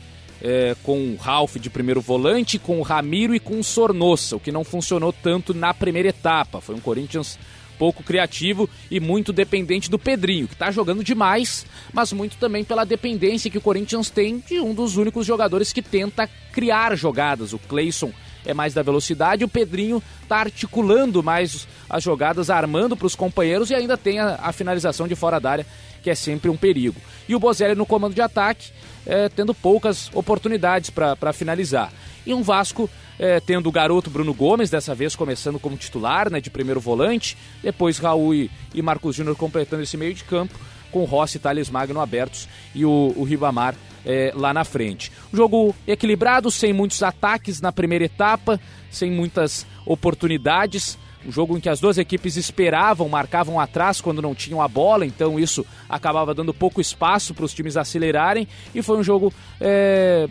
[0.41, 4.41] é, com o Ralph de primeiro volante, com o Ramiro e com o Sornossa, o
[4.41, 6.61] que não funcionou tanto na primeira etapa.
[6.61, 7.39] Foi um Corinthians
[7.79, 12.85] pouco criativo e muito dependente do Pedrinho, que está jogando demais, mas muito também pela
[12.85, 17.53] dependência que o Corinthians tem de um dos únicos jogadores que tenta criar jogadas.
[17.53, 18.13] O Cleison
[18.45, 23.71] é mais da velocidade, o Pedrinho está articulando mais as jogadas, armando para os companheiros
[23.71, 25.67] e ainda tem a, a, finalização de fora da área,
[26.03, 27.01] que é sempre um perigo.
[27.29, 28.71] E o Bozelli no comando de ataque,
[29.07, 31.93] é, tendo poucas oportunidades para finalizar.
[32.25, 36.41] E um Vasco é, tendo o garoto Bruno Gomes, dessa vez começando como titular, né,
[36.41, 40.59] de primeiro volante, depois Raul e, e Marcos Júnior completando esse meio de campo,
[40.91, 45.13] com Rossi Thales Magno abertos e o, o Ribamar é, lá na frente.
[45.33, 48.61] Jogo equilibrado, sem muitos ataques na primeira etapa,
[48.91, 50.99] sem muitas oportunidades.
[51.27, 55.07] Um jogo em que as duas equipes esperavam, marcavam atrás quando não tinham a bola,
[55.07, 58.49] então isso acabava dando pouco espaço para os times acelerarem.
[58.75, 60.29] E foi um jogo é,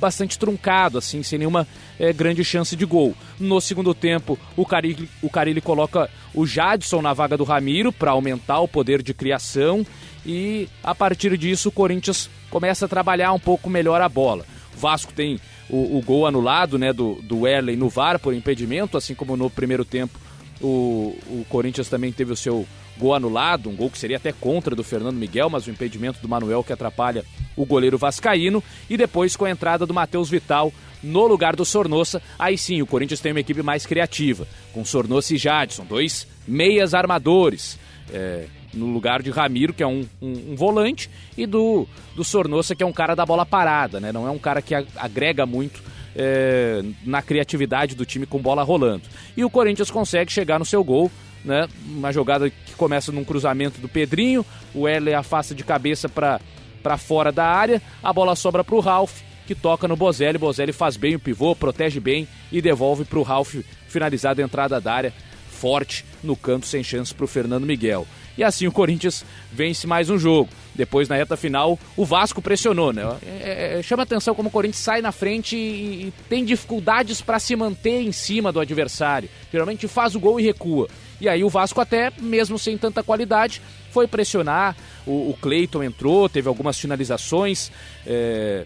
[0.00, 1.66] bastante truncado, assim, sem nenhuma
[1.98, 3.14] é, grande chance de gol.
[3.38, 8.10] No segundo tempo, o Carilli, o Carilli coloca o Jadson na vaga do Ramiro para
[8.10, 9.86] aumentar o poder de criação
[10.24, 14.44] e a partir disso o Corinthians começa a trabalhar um pouco melhor a bola.
[14.74, 18.96] O Vasco tem o, o gol anulado né, do, do Erley no VAR por impedimento,
[18.96, 20.18] assim como no primeiro tempo
[20.62, 24.76] o, o Corinthians também teve o seu gol anulado, um gol que seria até contra
[24.76, 27.24] do Fernando Miguel, mas o impedimento do Manuel que atrapalha
[27.56, 32.22] o goleiro vascaíno e depois com a entrada do Matheus Vital no lugar do Sornossa,
[32.38, 36.94] aí sim o Corinthians tem uma equipe mais criativa, com Sornossa e Jadson, dois meias
[36.94, 37.78] armadores.
[38.12, 42.74] É, no lugar de Ramiro, que é um, um, um, volante, e do, do Sornossa,
[42.74, 44.12] que é um cara da bola parada, né?
[44.12, 45.82] Não é um cara que agrega muito
[46.16, 49.02] é, na criatividade do time com bola rolando.
[49.36, 51.10] E o Corinthians consegue chegar no seu gol,
[51.44, 51.68] né?
[51.86, 57.32] Uma jogada que começa num cruzamento do Pedrinho, o Heller afasta de cabeça para fora
[57.32, 60.38] da área, a bola sobra para o Ralf, que toca no Bozelli.
[60.38, 63.56] Bozelli faz bem o pivô, protege bem e devolve para o Ralf
[63.88, 65.12] finalizar a entrada da área
[65.50, 68.06] forte no canto sem chance para o Fernando Miguel.
[68.36, 70.48] E assim o Corinthians vence mais um jogo.
[70.74, 73.02] Depois, na reta final, o Vasco pressionou, né?
[73.22, 77.38] É, é, chama atenção como o Corinthians sai na frente e, e tem dificuldades para
[77.38, 79.28] se manter em cima do adversário.
[79.52, 80.88] Geralmente faz o gol e recua.
[81.20, 84.74] E aí o Vasco até, mesmo sem tanta qualidade, foi pressionar.
[85.06, 87.70] O, o Cleiton entrou, teve algumas finalizações.
[88.06, 88.64] É,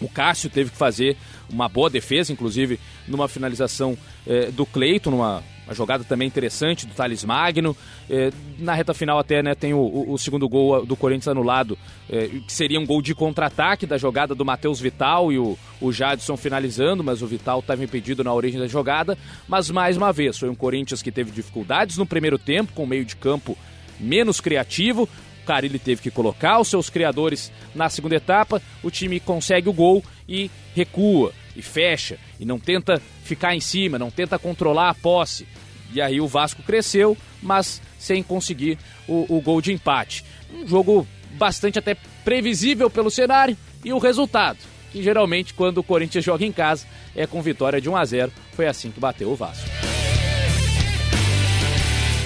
[0.00, 1.16] o Cássio teve que fazer
[1.50, 6.94] uma boa defesa, inclusive numa finalização é, do Cleiton, numa uma jogada também interessante do
[6.94, 7.76] Thales Magno.
[8.08, 11.78] É, na reta final até né, tem o, o, segundo gol do Corinthians anulado,
[12.08, 15.92] é, que seria um gol de contra-ataque da jogada do Matheus Vital e o, o
[15.92, 19.18] Jadson finalizando, mas o Vital estava impedido na origem da jogada.
[19.46, 22.86] Mas mais uma vez, foi um Corinthians que teve dificuldades no primeiro tempo, com o
[22.86, 23.56] meio de campo
[24.00, 25.06] menos criativo.
[25.42, 28.62] O Carilli teve que colocar os seus criadores na segunda etapa.
[28.82, 33.98] O time consegue o gol e recua e fecha e não tenta ficar em cima,
[33.98, 35.46] não tenta controlar a posse.
[35.92, 40.24] E aí o Vasco cresceu, mas sem conseguir o, o gol de empate.
[40.54, 44.58] Um jogo bastante até previsível pelo cenário e o resultado,
[44.92, 48.32] que geralmente quando o Corinthians joga em casa é com vitória de 1 a 0.
[48.52, 49.68] Foi assim que bateu o Vasco.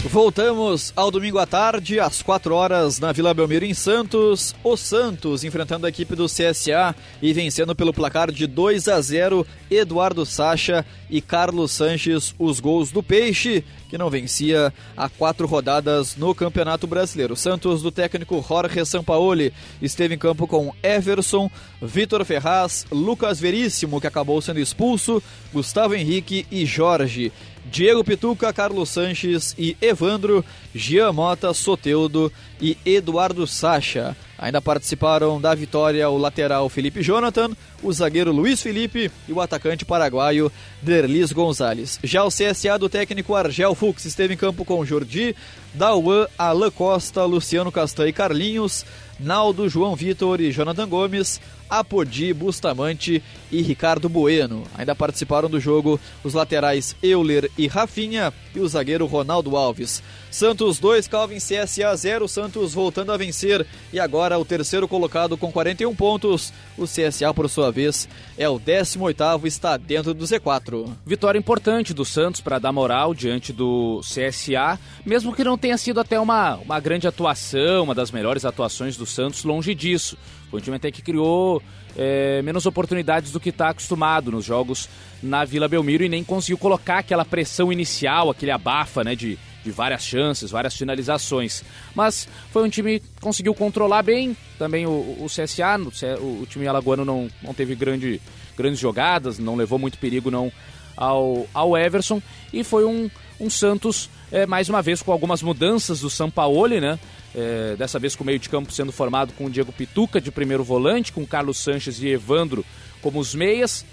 [0.05, 4.53] Voltamos ao domingo à tarde, às 4 horas, na Vila Belmiro, em Santos.
[4.65, 9.47] O Santos enfrentando a equipe do CSA e vencendo pelo placar de 2 a 0.
[9.71, 16.17] Eduardo Sacha e Carlos Sanches, os gols do Peixe, que não vencia há quatro rodadas
[16.17, 17.35] no Campeonato Brasileiro.
[17.35, 24.01] O Santos, do técnico Jorge Sampaoli, esteve em campo com Everson, Vitor Ferraz, Lucas Veríssimo,
[24.01, 27.33] que acabou sendo expulso, Gustavo Henrique e Jorge.
[27.73, 32.31] Diego Pituca, Carlos Sanches e Evandro, Gian Mota, Soteudo
[32.61, 34.15] e Eduardo Sacha.
[34.39, 37.51] Ainda participaram da vitória o lateral Felipe Jonathan,
[37.83, 41.99] o zagueiro Luiz Felipe e o atacante paraguaio Derlis Gonzalez.
[42.05, 45.35] Já o CSA do técnico Argel Fux esteve em campo com Jordi,
[45.73, 48.85] Dauan, Alain Costa, Luciano Castan e Carlinhos,
[49.19, 51.41] Naldo, João Vitor e Jonathan Gomes,
[51.73, 54.65] Apodi, Bustamante e Ricardo Bueno.
[54.75, 60.03] Ainda participaram do jogo os laterais Euler e Rafinha e o zagueiro Ronaldo Alves.
[60.31, 65.51] Santos 2, Calvin CSA 0, Santos voltando a vencer e agora o terceiro colocado com
[65.51, 66.53] 41 pontos.
[66.77, 68.07] O CSA, por sua vez,
[68.37, 70.91] é o 18º, está dentro do Z4.
[71.07, 76.01] Vitória importante do Santos para dar moral diante do CSA, mesmo que não tenha sido
[76.01, 80.19] até uma, uma grande atuação, uma das melhores atuações do Santos, longe disso.
[80.53, 81.63] Foi um time até que criou
[81.97, 84.87] é, menos oportunidades do que está acostumado nos jogos
[85.23, 89.71] na Vila Belmiro e nem conseguiu colocar aquela pressão inicial, aquele abafa, né, de de
[89.71, 91.63] várias chances, várias finalizações.
[91.95, 94.37] Mas foi um time que conseguiu controlar bem.
[94.59, 95.79] Também o, o CSA,
[96.21, 98.21] o, o, time alagoano não, não teve grande,
[98.57, 100.53] grandes jogadas, não levou muito perigo não
[100.97, 102.21] ao, ao Everson.
[102.53, 103.09] E foi um,
[103.41, 106.99] um Santos, é, mais uma vez, com algumas mudanças do Sampaoli, né?
[107.35, 110.31] É, dessa vez com o meio de campo sendo formado com o Diego Pituca de
[110.31, 112.65] primeiro volante, com Carlos Sanches e Evandro
[113.03, 113.85] como os meias.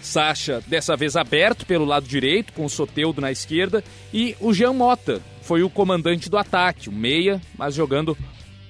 [0.00, 3.82] Sacha, dessa vez aberto pelo lado direito, com o Soteudo na esquerda,
[4.12, 8.16] e o Jean Mota foi o comandante do ataque, o meia, mas jogando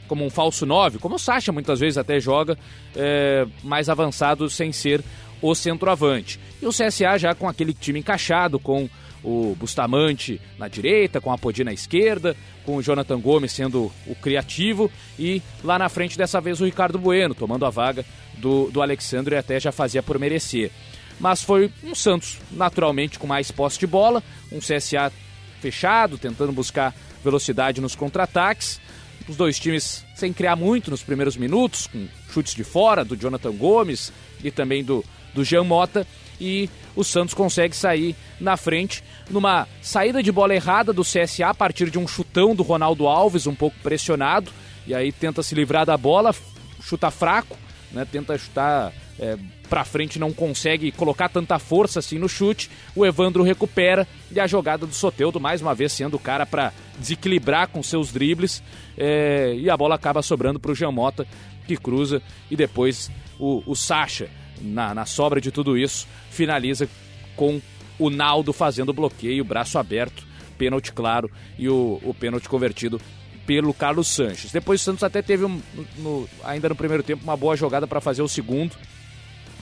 [0.06, 2.56] como um falso 9, como o Sacha muitas vezes até joga,
[2.94, 5.02] é, mais avançado sem ser
[5.42, 6.38] o centroavante.
[6.62, 8.88] E o CSA já com aquele time encaixado, com
[9.22, 14.14] o Bustamante na direita, com a Podi na esquerda, com o Jonathan Gomes sendo o
[14.14, 18.04] criativo e lá na frente dessa vez o Ricardo Bueno, tomando a vaga
[18.38, 20.70] do, do Alexandre e até já fazia por merecer
[21.18, 25.12] mas foi um Santos naturalmente com mais posse de bola, um CSA
[25.60, 28.80] fechado, tentando buscar velocidade nos contra-ataques.
[29.28, 33.52] Os dois times sem criar muito nos primeiros minutos, com chutes de fora do Jonathan
[33.52, 34.12] Gomes
[34.44, 36.06] e também do, do Jean Mota.
[36.40, 41.54] E o Santos consegue sair na frente numa saída de bola errada do CSA a
[41.54, 44.50] partir de um chutão do Ronaldo Alves, um pouco pressionado.
[44.86, 46.34] E aí tenta se livrar da bola,
[46.80, 47.56] chuta fraco,
[47.92, 49.36] né, tenta chutar é,
[49.68, 52.70] para frente não consegue colocar tanta força assim no chute.
[52.94, 56.72] O Evandro recupera e a jogada do Soteudo, mais uma vez sendo o cara para
[56.98, 58.62] desequilibrar com seus dribles.
[58.96, 61.26] É, e a bola acaba sobrando para o Jean Mota,
[61.66, 64.28] que cruza e depois o, o Sacha,
[64.60, 66.88] na, na sobra de tudo isso, finaliza
[67.34, 67.60] com
[67.98, 70.26] o Naldo fazendo bloqueio, braço aberto,
[70.58, 73.00] pênalti claro e o, o pênalti convertido
[73.46, 74.50] pelo Carlos Sanches.
[74.50, 75.62] Depois o Santos até teve, um,
[75.98, 78.76] no, ainda no primeiro tempo, uma boa jogada para fazer o segundo,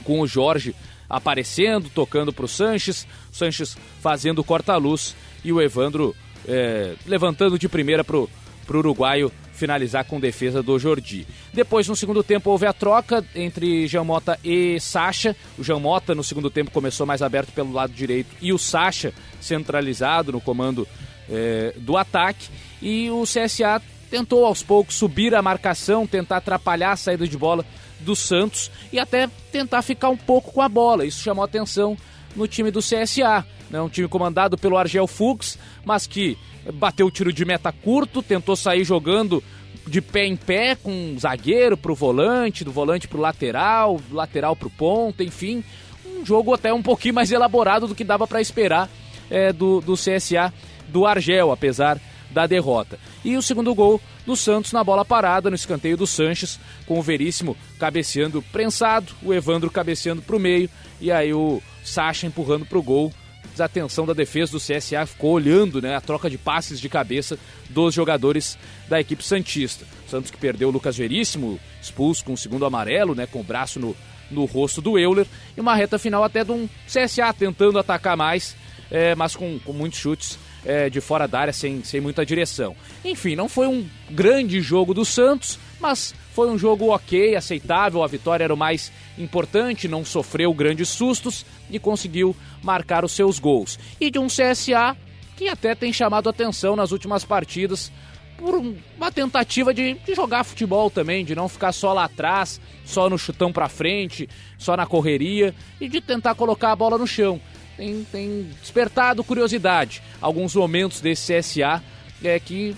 [0.03, 0.75] com o Jorge
[1.09, 6.15] aparecendo, tocando para o Sanches, Sanches fazendo corta-luz e o Evandro
[6.47, 8.29] é, levantando de primeira para o
[8.69, 11.25] uruguaio finalizar com defesa do Jordi.
[11.53, 15.35] Depois, no segundo tempo, houve a troca entre Jean Mota e Sacha.
[15.57, 19.13] O Jean Mota, no segundo tempo, começou mais aberto pelo lado direito e o Sacha
[19.41, 20.87] centralizado no comando
[21.29, 22.49] é, do ataque.
[22.81, 27.65] E o CSA tentou aos poucos subir a marcação, tentar atrapalhar a saída de bola
[27.99, 31.05] do Santos e até tentar ficar um pouco com a bola.
[31.05, 31.97] Isso chamou atenção
[32.35, 33.45] no time do CSA.
[33.69, 33.81] Né?
[33.81, 36.37] Um time comandado pelo Argel Fuchs, mas que
[36.73, 39.43] bateu o tiro de meta curto, tentou sair jogando
[39.87, 44.55] de pé em pé com um zagueiro pro volante, do volante pro lateral, do lateral
[44.55, 45.63] pro ponta, enfim.
[46.05, 48.89] Um jogo até um pouquinho mais elaborado do que dava para esperar
[49.29, 50.53] é, do, do CSA
[50.87, 51.99] do Argel, apesar
[52.31, 52.99] da derrota.
[53.23, 57.01] E o segundo gol do Santos na bola parada, no escanteio do Sanches, com o
[57.01, 62.77] Veríssimo cabeceando prensado, o Evandro cabeceando para o meio e aí o Sacha empurrando para
[62.77, 63.13] o gol.
[63.51, 67.37] Desatenção da defesa do CSA ficou olhando né, a troca de passes de cabeça
[67.69, 69.85] dos jogadores da equipe Santista.
[70.07, 73.79] Santos que perdeu o Lucas Veríssimo, expulso com o segundo amarelo, né, com o braço
[73.79, 73.95] no,
[74.29, 75.25] no rosto do Euler,
[75.55, 78.55] e uma reta final até de um CSA tentando atacar mais,
[78.91, 82.75] é, mas com, com muitos chutes é, de fora da área sem, sem muita direção.
[83.03, 88.03] Enfim, não foi um grande jogo do Santos, mas foi um jogo ok, aceitável.
[88.03, 93.39] A vitória era o mais importante, não sofreu grandes sustos e conseguiu marcar os seus
[93.39, 93.79] gols.
[93.99, 94.95] E de um CSA
[95.35, 97.91] que até tem chamado atenção nas últimas partidas
[98.37, 103.09] por uma tentativa de, de, jogar futebol também, de não ficar só lá atrás, só
[103.09, 107.39] no chutão para frente, só na correria e de tentar colocar a bola no chão
[107.75, 110.01] tem, tem despertado curiosidade.
[110.21, 111.83] Alguns momentos desse CSA
[112.23, 112.75] é que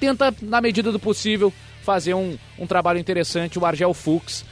[0.00, 1.52] tenta, na medida do possível,
[1.82, 3.58] fazer um, um trabalho interessante.
[3.58, 4.44] O Argel Fux,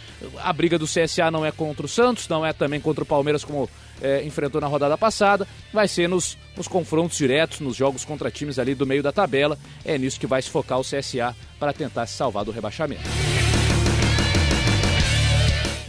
[0.43, 3.45] a briga do CSA não é contra o Santos, não é também contra o Palmeiras,
[3.45, 3.69] como
[4.03, 5.47] é, enfrentou na rodada passada.
[5.73, 9.59] Vai ser nos, nos confrontos diretos, nos jogos contra times ali do meio da tabela.
[9.85, 13.30] É nisso que vai se focar o CSA para tentar se salvar do rebaixamento.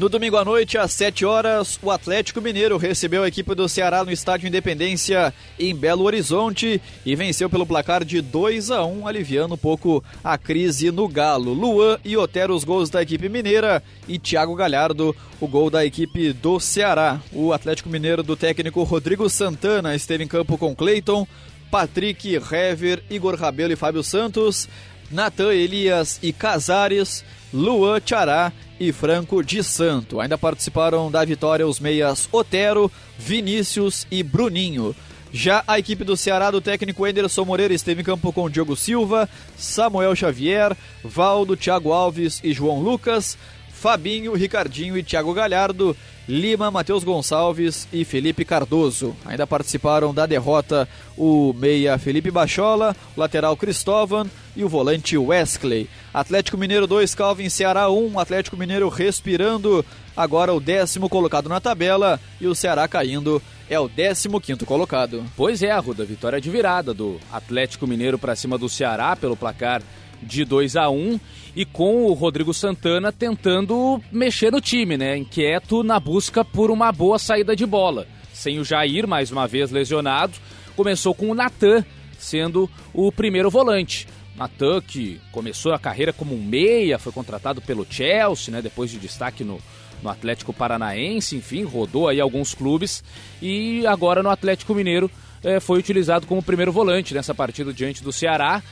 [0.01, 4.03] No domingo à noite, às 7 horas, o Atlético Mineiro recebeu a equipe do Ceará
[4.03, 9.53] no Estádio Independência em Belo Horizonte e venceu pelo placar de 2 a 1, aliviando
[9.53, 11.53] um pouco a crise no Galo.
[11.53, 16.33] Luan e Otero os gols da equipe mineira e Thiago Galhardo o gol da equipe
[16.33, 17.21] do Ceará.
[17.31, 21.27] O Atlético Mineiro do técnico Rodrigo Santana esteve em campo com Cleiton,
[21.69, 24.67] Patrick, Hever, Igor Rabelo e Fábio Santos,
[25.11, 27.23] Natan Elias e Casares,
[27.53, 30.19] Luan Tchará e Franco de Santo.
[30.19, 34.95] Ainda participaram da vitória os meias Otero, Vinícius e Bruninho.
[35.31, 39.29] Já a equipe do Ceará do técnico Enderson Moreira esteve em campo com Diogo Silva,
[39.55, 43.37] Samuel Xavier, Valdo, Thiago Alves e João Lucas,
[43.71, 45.95] Fabinho, Ricardinho e Thiago Galhardo,
[46.31, 49.13] Lima, Matheus Gonçalves e Felipe Cardoso.
[49.25, 54.25] Ainda participaram da derrota o meia Felipe Bachola, o lateral Cristóvão
[54.55, 55.89] e o volante Wesley.
[56.13, 59.83] Atlético Mineiro 2, Calvin Ceará 1, Atlético Mineiro respirando,
[60.15, 65.25] agora o décimo colocado na tabela e o Ceará caindo é o 15 colocado.
[65.35, 69.81] Pois é, Arruda, vitória de virada do Atlético Mineiro para cima do Ceará pelo placar
[70.23, 71.19] de 2 a 1
[71.55, 75.17] e com o Rodrigo Santana tentando mexer no time, né?
[75.17, 78.07] Inquieto na busca por uma boa saída de bola.
[78.33, 80.33] Sem o Jair, mais uma vez lesionado,
[80.75, 81.85] começou com o Natan
[82.17, 84.07] sendo o primeiro volante.
[84.35, 88.61] Natan, que começou a carreira como um meia, foi contratado pelo Chelsea, né?
[88.61, 89.59] Depois de destaque no,
[90.01, 93.03] no Atlético Paranaense, enfim, rodou aí alguns clubes
[93.41, 95.11] e agora no Atlético Mineiro
[95.43, 98.63] é, foi utilizado como primeiro volante nessa partida diante do Ceará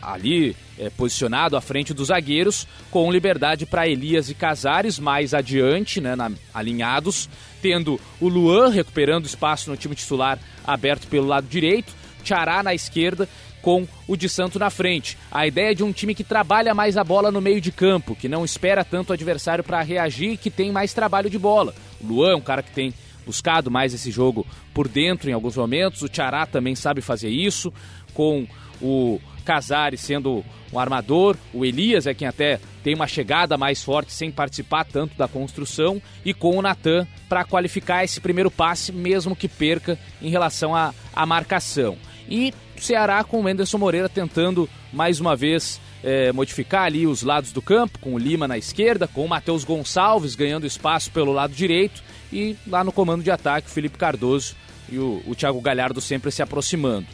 [0.00, 6.00] ali é, posicionado à frente dos zagueiros, com liberdade para Elias e Casares mais adiante,
[6.00, 7.28] né, na, alinhados,
[7.62, 13.28] tendo o Luan recuperando espaço no time titular aberto pelo lado direito, Tchará na esquerda
[13.62, 15.18] com o de Santo na frente.
[15.30, 18.28] A ideia de um time que trabalha mais a bola no meio de campo, que
[18.28, 21.74] não espera tanto o adversário para reagir e que tem mais trabalho de bola.
[22.00, 22.94] O Luan é um cara que tem
[23.26, 27.72] buscado mais esse jogo por dentro em alguns momentos, o Tchará também sabe fazer isso,
[28.14, 28.46] com
[28.80, 34.12] o Casares sendo um armador, o Elias é quem até tem uma chegada mais forte
[34.12, 39.36] sem participar tanto da construção e com o Natan para qualificar esse primeiro passe, mesmo
[39.36, 41.96] que perca em relação à, à marcação.
[42.28, 47.52] E Ceará com o Anderson Moreira tentando mais uma vez é, modificar ali os lados
[47.52, 51.54] do campo, com o Lima na esquerda, com o Matheus Gonçalves ganhando espaço pelo lado
[51.54, 54.56] direito e lá no comando de ataque o Felipe Cardoso
[54.88, 57.06] e o, o Thiago Galhardo sempre se aproximando.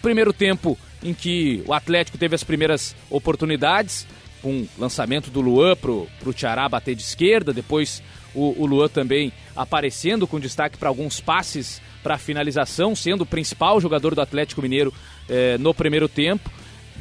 [0.00, 4.06] Primeiro tempo em que o Atlético teve as primeiras oportunidades,
[4.42, 8.02] com lançamento do Luan pro, pro Tiará bater de esquerda, depois
[8.34, 13.80] o, o Luan também aparecendo com destaque para alguns passes para finalização, sendo o principal
[13.80, 14.92] jogador do Atlético Mineiro
[15.28, 16.50] eh, no primeiro tempo.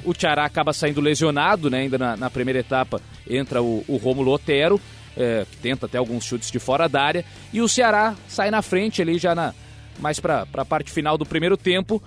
[0.03, 1.79] O Tiará acaba saindo lesionado, né?
[1.79, 4.79] ainda na, na primeira etapa entra o, o Otero,
[5.15, 8.61] eh, que tenta até alguns chutes de fora da área, e o Ceará sai na
[8.61, 9.53] frente ali já na,
[9.99, 12.01] mais para a parte final do primeiro tempo,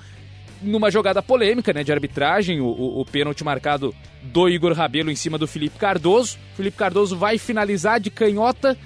[0.63, 5.17] numa jogada polêmica né, de arbitragem, o, o, o pênalti marcado do Igor Rabelo em
[5.17, 6.39] cima do Felipe Cardoso.
[6.55, 8.77] Felipe Cardoso vai finalizar de canhota,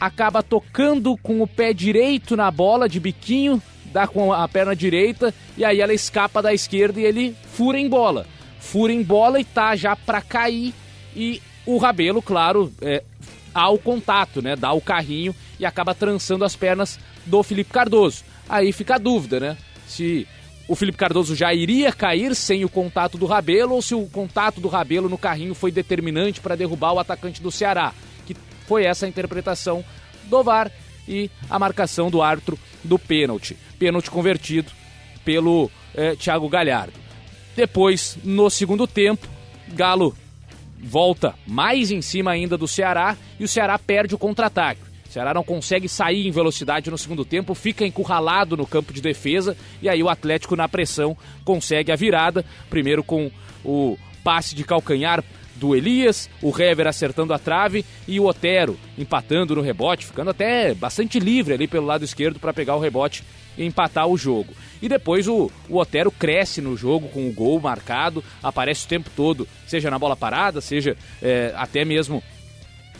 [0.00, 3.60] acaba tocando com o pé direito na bola de biquinho,
[3.92, 7.88] dá com a perna direita e aí ela escapa da esquerda e ele fura em
[7.88, 8.26] bola.
[8.58, 10.74] Fura em bola e tá já para cair
[11.14, 13.02] e o Rabelo, claro, é,
[13.52, 14.54] ao contato, né?
[14.54, 18.22] Dá o carrinho e acaba trançando as pernas do Felipe Cardoso.
[18.48, 19.56] Aí fica a dúvida, né?
[19.86, 20.26] Se
[20.68, 24.60] o Felipe Cardoso já iria cair sem o contato do Rabelo ou se o contato
[24.60, 27.92] do Rabelo no carrinho foi determinante para derrubar o atacante do Ceará.
[28.26, 28.36] Que
[28.66, 29.84] foi essa a interpretação
[30.24, 30.70] do VAR
[31.06, 33.56] e a marcação do árbitro do pênalti.
[33.78, 34.72] Pênalti convertido
[35.24, 36.94] pelo eh, Thiago Galhardo.
[37.54, 39.28] Depois, no segundo tempo,
[39.68, 40.16] Galo
[40.78, 44.85] volta mais em cima ainda do Ceará e o Ceará perde o contra-ataque.
[45.16, 49.56] Ceará não consegue sair em velocidade no segundo tempo, fica encurralado no campo de defesa
[49.80, 53.30] e aí o Atlético na pressão consegue a virada, primeiro com
[53.64, 59.56] o passe de calcanhar do Elias, o Hever acertando a trave e o Otero empatando
[59.56, 63.24] no rebote, ficando até bastante livre ali pelo lado esquerdo para pegar o rebote
[63.56, 64.52] e empatar o jogo.
[64.82, 69.08] E depois o, o Otero cresce no jogo com o gol marcado, aparece o tempo
[69.16, 72.22] todo, seja na bola parada, seja é, até mesmo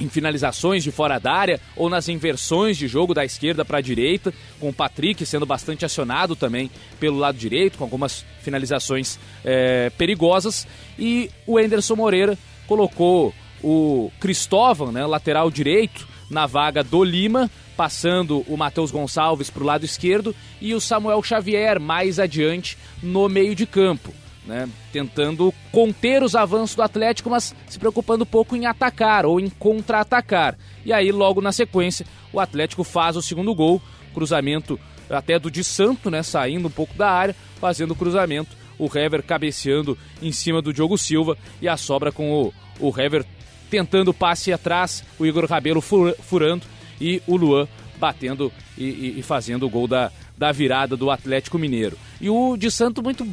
[0.00, 3.80] em finalizações de fora da área ou nas inversões de jogo da esquerda para a
[3.80, 6.70] direita, com o Patrick sendo bastante acionado também
[7.00, 10.66] pelo lado direito, com algumas finalizações é, perigosas.
[10.98, 18.44] E o Enderson Moreira colocou o Cristóvão, né, lateral direito, na vaga do Lima, passando
[18.48, 23.54] o Matheus Gonçalves para o lado esquerdo e o Samuel Xavier mais adiante no meio
[23.54, 24.12] de campo
[24.46, 29.48] né, tentando conter os avanços do Atlético, mas se preocupando pouco em atacar ou em
[29.50, 30.56] contra-atacar.
[30.84, 33.82] E aí, logo na sequência, o Atlético faz o segundo gol,
[34.14, 34.78] cruzamento
[35.10, 39.22] até do de Santo, né, saindo um pouco da área, fazendo o cruzamento, o Hever
[39.22, 43.24] cabeceando em cima do Diogo Silva e a sobra com o, o Hever
[43.70, 46.64] tentando passe atrás, o Igor Rabelo furando
[47.00, 47.66] e o Luan
[47.98, 51.98] batendo e, e, e fazendo o gol da, da virada do Atlético Mineiro.
[52.20, 53.26] E o de Santo muito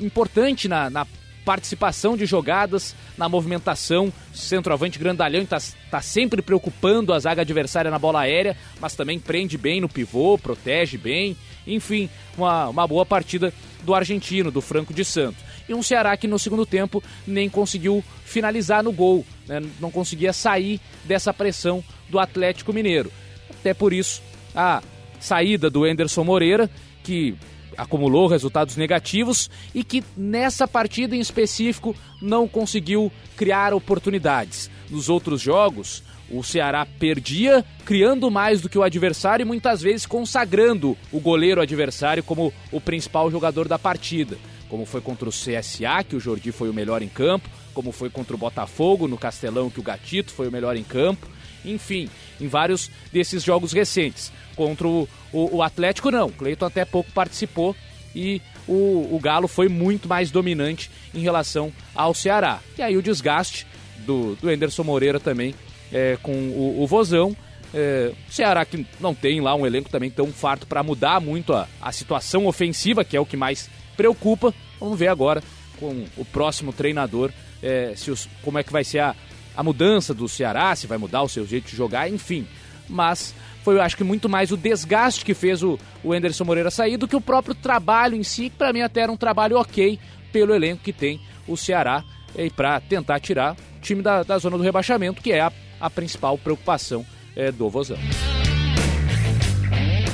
[0.00, 1.06] importante na, na
[1.44, 4.12] participação de jogadas, na movimentação.
[4.32, 5.58] Centroavante grandalhão está
[5.90, 10.38] tá sempre preocupando a zaga adversária na bola aérea, mas também prende bem no pivô,
[10.38, 11.36] protege bem.
[11.66, 13.52] Enfim, uma, uma boa partida
[13.82, 15.42] do argentino, do Franco de Santos.
[15.68, 19.62] E um Ceará que no segundo tempo nem conseguiu finalizar no gol, né?
[19.78, 23.10] não conseguia sair dessa pressão do Atlético Mineiro.
[23.50, 24.22] Até por isso,
[24.54, 24.82] a
[25.18, 26.68] saída do Enderson Moreira,
[27.02, 27.34] que
[27.76, 34.70] acumulou resultados negativos e que nessa partida em específico não conseguiu criar oportunidades.
[34.90, 40.06] Nos outros jogos, o Ceará perdia, criando mais do que o adversário e muitas vezes
[40.06, 44.38] consagrando o goleiro adversário como o principal jogador da partida.
[44.68, 48.08] Como foi contra o CSA, que o Jordi foi o melhor em campo, como foi
[48.08, 51.26] contra o Botafogo no Castelão, que o Gatito foi o melhor em campo.
[51.64, 52.08] Enfim,
[52.40, 54.32] em vários desses jogos recentes.
[54.60, 56.30] Contra o, o, o Atlético, não.
[56.30, 57.74] Cleiton até pouco participou
[58.14, 62.60] e o, o Galo foi muito mais dominante em relação ao Ceará.
[62.76, 63.66] E aí o desgaste
[64.00, 65.54] do, do Enderson Moreira também
[65.90, 67.34] é, com o, o Vozão.
[67.72, 71.66] É, Ceará que não tem lá um elenco também tão farto para mudar muito a,
[71.80, 74.52] a situação ofensiva, que é o que mais preocupa.
[74.78, 75.42] Vamos ver agora
[75.78, 77.32] com o próximo treinador
[77.62, 79.16] é, se os, como é que vai ser a,
[79.56, 82.46] a mudança do Ceará, se vai mudar o seu jeito de jogar, enfim.
[82.90, 86.70] Mas foi, eu acho que muito mais o desgaste que fez o, o Anderson Moreira
[86.70, 89.56] sair do que o próprio trabalho em si, que para mim até era um trabalho
[89.56, 89.98] ok
[90.32, 92.04] pelo elenco que tem o Ceará
[92.36, 95.90] e para tentar tirar o time da, da zona do rebaixamento, que é a, a
[95.90, 97.98] principal preocupação é, do Vozão.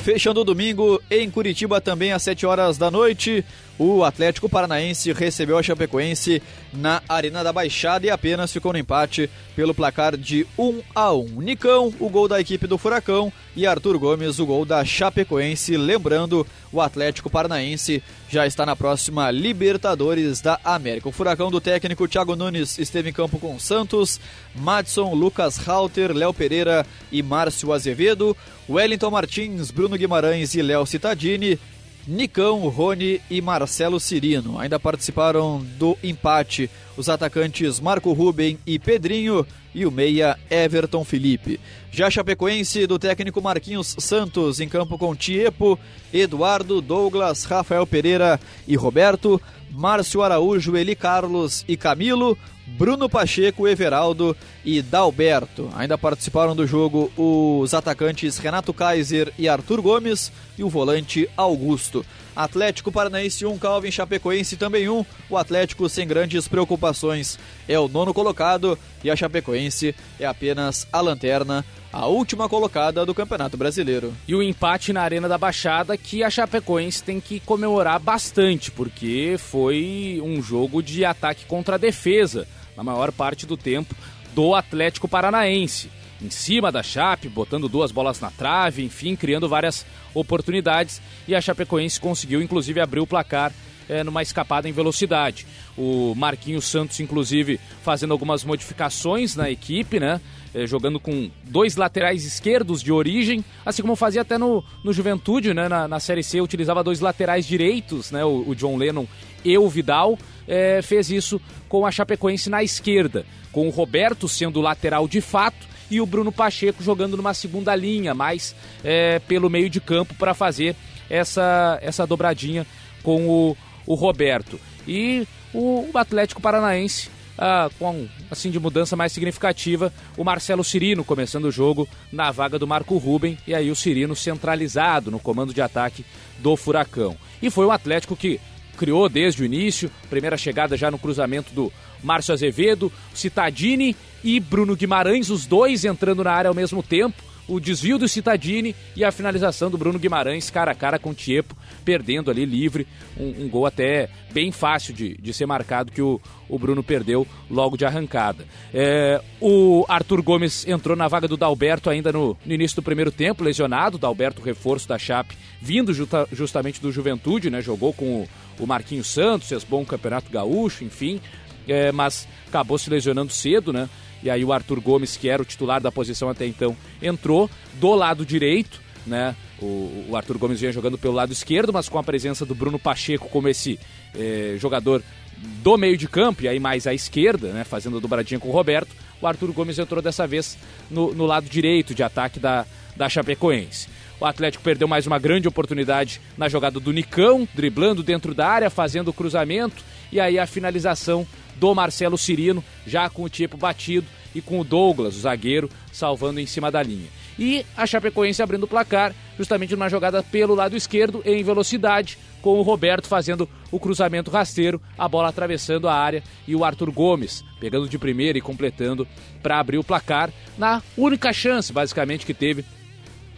[0.02, 3.44] Fechando o domingo, em Curitiba também às 7 horas da noite,
[3.78, 9.28] o Atlético Paranaense recebeu a Chapecoense na Arena da Baixada e apenas ficou no empate
[9.54, 11.24] pelo placar de 1 a 1.
[11.42, 15.76] Nicão, o gol da equipe do Furacão e Arthur Gomes, o gol da Chapecoense.
[15.76, 21.08] Lembrando, o Atlético Paranaense já está na próxima Libertadores da América.
[21.08, 24.20] O Furacão do técnico Thiago Nunes esteve em campo com Santos,
[24.54, 28.36] Madson, Lucas Halter, Léo Pereira e Márcio Azevedo,
[28.68, 31.58] Wellington Martins, Bruno Guimarães e Léo Cittadini.
[32.06, 34.58] Nicão, Rony e Marcelo Cirino.
[34.58, 41.60] Ainda participaram do empate os atacantes Marco Ruben e Pedrinho e o meia Everton Felipe.
[41.90, 45.78] Já Chapecoense do técnico Marquinhos Santos em campo com Tiepo,
[46.12, 49.40] Eduardo, Douglas, Rafael Pereira e Roberto,
[49.76, 55.70] Márcio Araújo, Eli Carlos e Camilo, Bruno Pacheco, Everaldo e Dalberto.
[55.76, 62.06] Ainda participaram do jogo os atacantes Renato Kaiser e Arthur Gomes e o volante Augusto.
[62.34, 65.04] Atlético Paranaense 1, Calvin Chapecoense também 1.
[65.28, 71.02] O Atlético sem grandes preocupações é o nono colocado e a Chapecoense é apenas a
[71.02, 71.64] lanterna,
[71.96, 74.12] a última colocada do Campeonato Brasileiro.
[74.28, 79.36] E o empate na Arena da Baixada que a Chapecoense tem que comemorar bastante, porque
[79.38, 83.94] foi um jogo de ataque contra a defesa na maior parte do tempo
[84.34, 85.90] do Atlético Paranaense.
[86.20, 91.00] Em cima da Chape, botando duas bolas na trave, enfim, criando várias oportunidades.
[91.26, 93.54] E a Chapecoense conseguiu, inclusive, abrir o placar
[93.88, 95.46] é, numa escapada em velocidade.
[95.76, 100.20] O Marquinhos Santos, inclusive, fazendo algumas modificações na equipe, né?
[100.54, 105.52] É, jogando com dois laterais esquerdos de origem, assim como fazia até no, no Juventude,
[105.52, 105.68] né?
[105.68, 108.24] Na, na Série C, utilizava dois laterais direitos, né?
[108.24, 109.06] O, o John Lennon
[109.44, 110.18] e o Vidal.
[110.48, 115.66] É, fez isso com a Chapecoense na esquerda, com o Roberto sendo lateral de fato
[115.90, 120.34] e o Bruno Pacheco jogando numa segunda linha, mais é, pelo meio de campo para
[120.34, 120.74] fazer
[121.08, 122.66] essa, essa dobradinha
[123.02, 123.56] com o,
[123.86, 124.58] o Roberto.
[124.86, 127.08] E o Atlético Paranaense
[127.38, 132.58] ah, com assim de mudança mais significativa, o Marcelo Cirino começando o jogo na vaga
[132.58, 136.04] do Marco Ruben e aí o Cirino centralizado no comando de ataque
[136.38, 137.16] do Furacão.
[137.42, 138.40] E foi um Atlético que
[138.76, 141.72] criou desde o início, primeira chegada já no cruzamento do
[142.02, 147.60] Márcio Azevedo, Citadini e Bruno Guimarães, os dois entrando na área ao mesmo tempo o
[147.60, 151.56] desvio do Citadini e a finalização do Bruno Guimarães cara a cara com o Tiepo,
[151.84, 152.86] perdendo ali livre,
[153.16, 157.26] um, um gol até bem fácil de, de ser marcado que o, o Bruno perdeu
[157.50, 158.44] logo de arrancada.
[158.72, 163.10] É, o Arthur Gomes entrou na vaga do Dalberto ainda no, no início do primeiro
[163.10, 168.28] tempo, lesionado, Dalberto reforço da Chape, vindo justa, justamente do Juventude, né, jogou com o,
[168.58, 171.20] o Marquinhos Santos, fez bom campeonato gaúcho, enfim,
[171.68, 173.88] é, mas acabou se lesionando cedo, né?
[174.22, 177.94] E aí o Arthur Gomes, que era o titular da posição até então, entrou do
[177.94, 179.36] lado direito, né?
[179.60, 182.78] O, o Arthur Gomes vinha jogando pelo lado esquerdo, mas com a presença do Bruno
[182.78, 183.78] Pacheco como esse
[184.14, 185.02] eh, jogador
[185.36, 187.64] do meio de campo, e aí mais à esquerda, né?
[187.64, 190.58] Fazendo a dobradinha com o Roberto, o Arthur Gomes entrou dessa vez
[190.90, 193.88] no, no lado direito de ataque da, da Chapecoense.
[194.18, 198.70] O Atlético perdeu mais uma grande oportunidade na jogada do Nicão, driblando dentro da área,
[198.70, 204.06] fazendo o cruzamento e aí a finalização do Marcelo Cirino, já com o tipo batido
[204.34, 207.08] e com o Douglas, o zagueiro, salvando em cima da linha.
[207.38, 212.58] E a Chapecoense abrindo o placar, justamente numa jogada pelo lado esquerdo, em velocidade, com
[212.58, 217.44] o Roberto fazendo o cruzamento rasteiro, a bola atravessando a área e o Arthur Gomes
[217.60, 219.06] pegando de primeira e completando
[219.42, 222.64] para abrir o placar na única chance, basicamente, que teve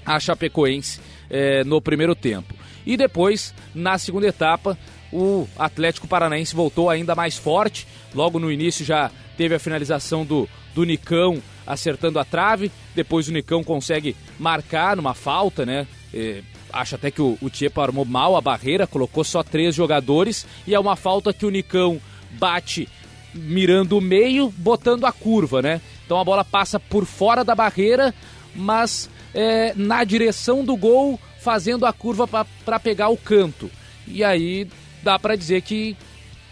[0.04, 1.00] a Chapecoense
[1.30, 2.54] eh, no primeiro tempo.
[2.86, 4.78] E depois, na segunda etapa,
[5.12, 7.86] o Atlético Paranaense voltou ainda mais forte.
[8.14, 12.70] Logo no início já teve a finalização do, do Nicão acertando a trave.
[12.94, 15.86] Depois o Nicão consegue marcar numa falta, né?
[16.12, 16.42] É,
[16.72, 20.46] acho até que o, o Tiepa armou mal a barreira, colocou só três jogadores.
[20.66, 22.00] E é uma falta que o Nicão
[22.32, 22.88] bate
[23.34, 25.80] mirando o meio, botando a curva, né?
[26.04, 28.14] Então a bola passa por fora da barreira,
[28.54, 33.70] mas é, na direção do gol, fazendo a curva para pegar o canto.
[34.06, 34.66] E aí
[35.02, 35.96] dá para dizer que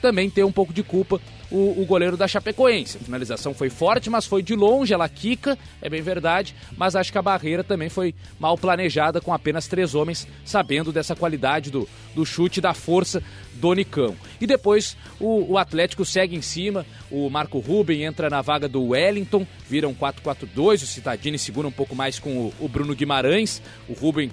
[0.00, 1.20] também tem um pouco de culpa
[1.50, 2.96] o, o, goleiro da Chapecoense.
[2.96, 7.12] A finalização foi forte, mas foi de longe, ela quica, é bem verdade, mas acho
[7.12, 11.88] que a barreira também foi mal planejada com apenas três homens, sabendo dessa qualidade do,
[12.14, 13.22] do chute, da força
[13.54, 14.16] do Nicão.
[14.40, 18.88] E depois o, o Atlético segue em cima, o Marco Ruben entra na vaga do
[18.88, 23.62] Wellington, vira um 4-4-2, o Citadini segura um pouco mais com o, o Bruno Guimarães,
[23.88, 24.30] o Ruben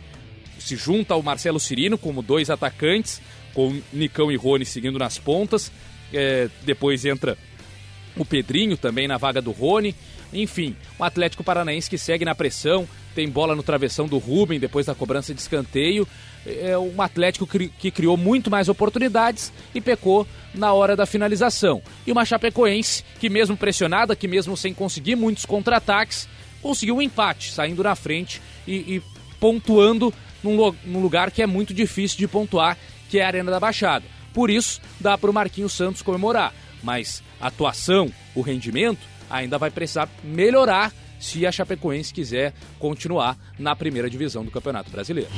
[0.60, 3.22] se junta ao Marcelo Cirino como dois atacantes,
[3.54, 5.72] com Nicão e Rony seguindo nas pontas.
[6.14, 7.38] É, depois entra
[8.16, 9.96] o Pedrinho também na vaga do Rony.
[10.32, 14.88] Enfim, o Atlético Paranaense que segue na pressão, tem bola no travessão do Rubem depois
[14.88, 16.08] da cobrança de escanteio.
[16.46, 21.82] É um Atlético que criou muito mais oportunidades e pecou na hora da finalização.
[22.06, 26.28] E uma Chapecoense que, mesmo pressionada, que mesmo sem conseguir muitos contra-ataques,
[26.62, 29.02] conseguiu um empate, saindo na frente e, e
[29.40, 32.78] pontuando num, num lugar que é muito difícil de pontuar,
[33.14, 34.04] que é a Arena da Baixada.
[34.34, 36.52] Por isso, dá para o Marquinhos Santos comemorar.
[36.82, 43.76] Mas a atuação, o rendimento, ainda vai precisar melhorar se a Chapecoense quiser continuar na
[43.76, 45.30] primeira divisão do Campeonato Brasileiro.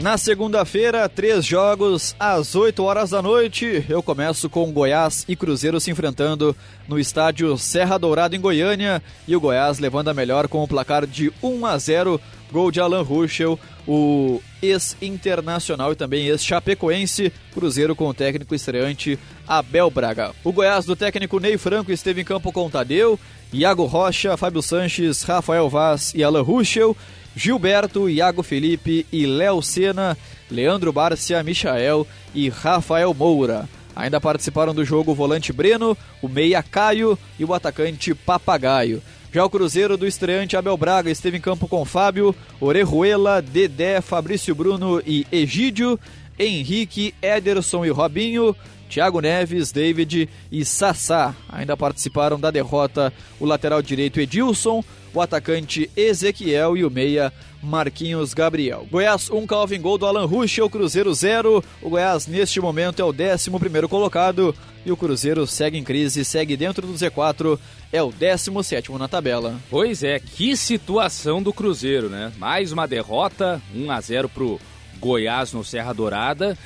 [0.00, 3.84] Na segunda-feira, três jogos às 8 horas da noite.
[3.88, 6.54] Eu começo com Goiás e Cruzeiro se enfrentando
[6.86, 11.04] no estádio Serra Dourada em Goiânia e o Goiás levando a melhor com o placar
[11.04, 12.20] de 1 a 0,
[12.52, 19.18] gol de Alan Ruschel, o ex-internacional e também ex-chapecoense, Cruzeiro com o técnico estreante
[19.48, 20.30] Abel Braga.
[20.44, 23.18] O Goiás do técnico Ney Franco esteve em campo com Tadeu,
[23.52, 26.96] Iago Rocha, Fábio Sanches, Rafael Vaz e Alan Ruschel.
[27.34, 30.16] Gilberto, Iago Felipe e Léo Sena,
[30.50, 33.68] Leandro Bárcia, Michael e Rafael Moura.
[33.94, 39.02] Ainda participaram do jogo o volante Breno, o meia Caio e o atacante Papagaio.
[39.32, 44.54] Já o Cruzeiro do estreante Abel Braga esteve em campo com Fábio, Orejuela, Dedé, Fabrício
[44.54, 45.98] Bruno e Egídio,
[46.38, 48.56] Henrique, Ederson e Robinho,
[48.88, 51.34] Thiago Neves, David e Sassá.
[51.48, 54.82] Ainda participaram da derrota o lateral direito Edilson,
[55.14, 57.32] o atacante Ezequiel e o meia
[57.62, 58.86] Marquinhos Gabriel.
[58.90, 61.62] Goiás 1, um Calvin Gol do Alan Ruschel, Cruzeiro 0.
[61.82, 64.54] O Goiás neste momento é o 11 colocado
[64.84, 67.58] e o Cruzeiro segue em crise, segue dentro do Z4,
[67.92, 69.56] é o 17 na tabela.
[69.68, 72.32] Pois é, que situação do Cruzeiro, né?
[72.38, 74.60] Mais uma derrota, 1 a 0 pro
[74.98, 76.56] Goiás no Serra Dourada.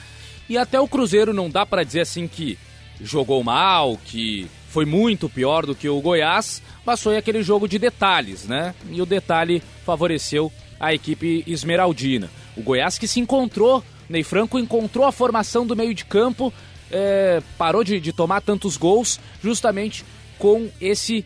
[0.49, 2.59] E até o Cruzeiro não dá para dizer assim que
[3.01, 7.79] jogou mal, que foi muito pior do que o Goiás, mas foi aquele jogo de
[7.79, 8.75] detalhes, né?
[8.91, 10.51] E o detalhe favoreceu
[10.81, 12.31] a equipe esmeraldina.
[12.57, 16.51] O Goiás que se encontrou, Ney Franco encontrou a formação do meio de campo,
[16.91, 20.07] é, parou de, de tomar tantos gols justamente
[20.39, 21.23] com esse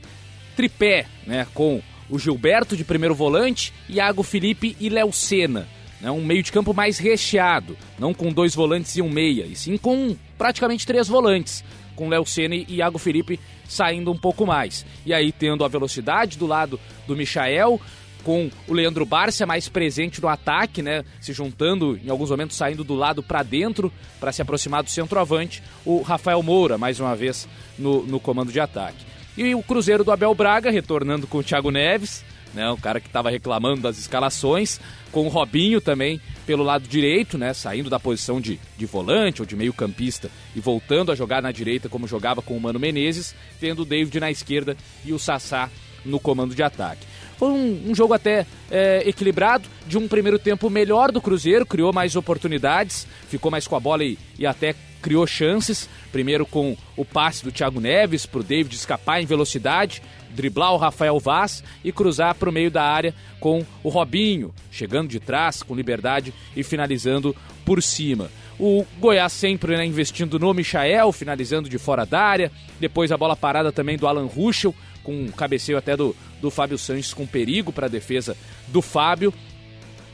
[0.57, 1.47] tripé, né?
[1.55, 1.80] Com
[2.11, 5.68] o Gilberto de primeiro volante, Iago Felipe e Léo Sena
[6.01, 9.57] né, um meio de campo mais recheado, não com dois volantes e um meia, e
[9.57, 11.64] sim com praticamente três volantes,
[11.97, 14.86] com Léo Senna e Iago Felipe saindo um pouco mais.
[15.05, 17.80] E aí tendo a velocidade do lado do Michael,
[18.22, 22.82] com o Leandro Bárcia mais presente no ataque, né, se juntando em alguns momentos saindo
[22.82, 27.49] do lado para dentro para se aproximar do centroavante, o Rafael Moura mais uma vez
[27.78, 29.05] no, no comando de ataque.
[29.36, 33.07] E o Cruzeiro do Abel Braga retornando com o Thiago Neves, né, o cara que
[33.07, 34.80] estava reclamando das escalações,
[35.12, 39.47] com o Robinho também pelo lado direito, né, saindo da posição de, de volante ou
[39.47, 43.34] de meio campista e voltando a jogar na direita como jogava com o Mano Menezes,
[43.61, 45.68] tendo o David na esquerda e o Sassá
[46.05, 47.05] no comando de ataque.
[47.36, 51.92] Foi um, um jogo até é, equilibrado, de um primeiro tempo melhor do Cruzeiro, criou
[51.92, 55.88] mais oportunidades, ficou mais com a bola e, e até criou chances.
[56.11, 60.78] Primeiro com o passe do Thiago Neves para o David escapar em velocidade, driblar o
[60.78, 65.62] Rafael Vaz e cruzar para o meio da área com o Robinho, chegando de trás
[65.62, 67.34] com liberdade e finalizando
[67.64, 68.30] por cima.
[68.59, 72.51] O Goiás sempre né, investindo no Michael, finalizando de fora da área.
[72.80, 76.78] Depois a bola parada também do Alan Ruschel, com um cabeceio até do, do Fábio
[76.78, 78.36] Sanches com perigo para a defesa
[78.68, 79.32] do Fábio.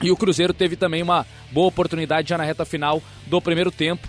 [0.02, 4.08] E o Cruzeiro teve também uma boa oportunidade já na reta final do primeiro tempo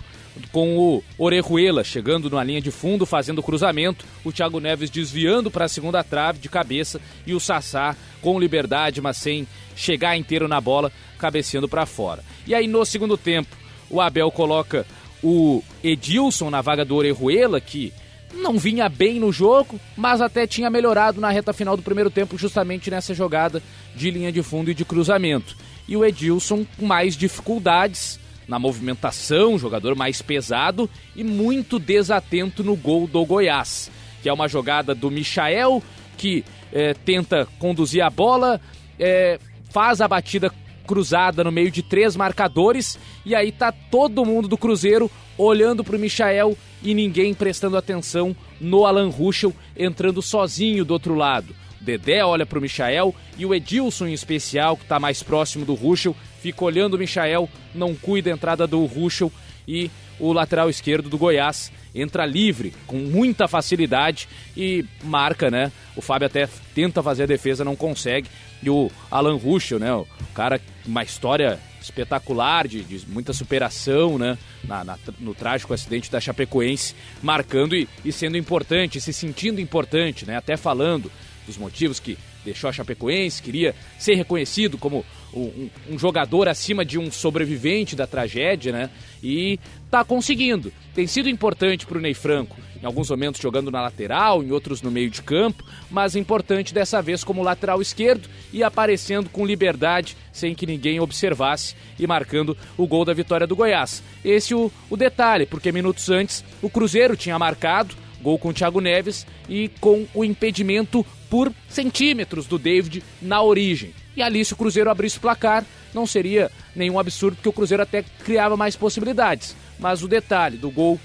[0.50, 5.50] com o Orejuela chegando na linha de fundo, fazendo o cruzamento, o Thiago Neves desviando
[5.50, 10.48] para a segunda trave de cabeça e o Sassá com liberdade, mas sem chegar inteiro
[10.48, 12.22] na bola, cabeceando para fora.
[12.46, 13.56] E aí no segundo tempo,
[13.90, 14.86] o Abel coloca
[15.22, 17.92] o Edilson na vaga do Orejuela, que
[18.34, 22.36] não vinha bem no jogo, mas até tinha melhorado na reta final do primeiro tempo,
[22.36, 23.62] justamente nessa jogada
[23.94, 25.56] de linha de fundo e de cruzamento.
[25.86, 32.76] E o Edilson com mais dificuldades na movimentação, jogador mais pesado e muito desatento no
[32.76, 33.90] gol do Goiás,
[34.22, 35.82] que é uma jogada do Michael
[36.16, 38.60] que é, tenta conduzir a bola,
[38.98, 39.38] é,
[39.70, 40.52] faz a batida
[40.86, 45.96] cruzada no meio de três marcadores e aí tá todo mundo do Cruzeiro olhando para
[45.96, 51.54] o Michael e ninguém prestando atenção no Alan Ruschel entrando sozinho do outro lado.
[51.80, 55.74] Dedé olha para o Michael e o Edilson em especial, que está mais próximo do
[55.74, 59.32] Ruschel, fica olhando o Michael, não cuida a entrada do Ruschel
[59.66, 59.90] e
[60.20, 65.72] o lateral esquerdo do Goiás entra livre, com muita facilidade e marca, né?
[65.96, 68.28] O Fábio até tenta fazer a defesa, não consegue.
[68.62, 69.90] E o Alan Ruschel, né?
[69.94, 74.36] O cara, uma história espetacular, de, de muita superação, né?
[74.64, 80.26] Na, na, no trágico acidente da Chapecoense, marcando e, e sendo importante, se sentindo importante,
[80.26, 80.36] né?
[80.36, 81.10] Até falando
[81.46, 86.98] dos motivos que deixou a Chapecoense, queria ser reconhecido como um, um, jogador acima de
[86.98, 88.90] um sobrevivente da tragédia, né?
[89.22, 89.58] E
[89.90, 90.72] tá conseguindo.
[90.94, 94.82] Tem sido importante para o Ney Franco, em alguns momentos jogando na lateral, em outros
[94.82, 100.16] no meio de campo, mas importante dessa vez como lateral esquerdo e aparecendo com liberdade,
[100.32, 104.02] sem que ninguém observasse e marcando o gol da vitória do Goiás.
[104.24, 108.80] Esse o, o detalhe, porque minutos antes o Cruzeiro tinha marcado gol com o Thiago
[108.80, 111.04] Neves e com o impedimento
[111.34, 113.92] por centímetros do David na origem.
[114.14, 117.82] E ali, se o Cruzeiro abrisse o placar, não seria nenhum absurdo, porque o Cruzeiro
[117.82, 119.56] até criava mais possibilidades.
[119.76, 120.96] Mas o detalhe do gol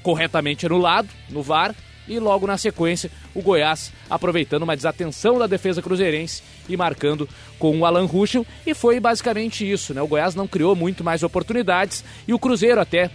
[0.00, 1.74] corretamente anulado no VAR
[2.06, 7.28] e logo na sequência o Goiás aproveitando uma desatenção da defesa cruzeirense e marcando
[7.58, 10.00] com o Alan Ruschel e foi basicamente isso, né?
[10.00, 13.10] O Goiás não criou muito mais oportunidades e o Cruzeiro até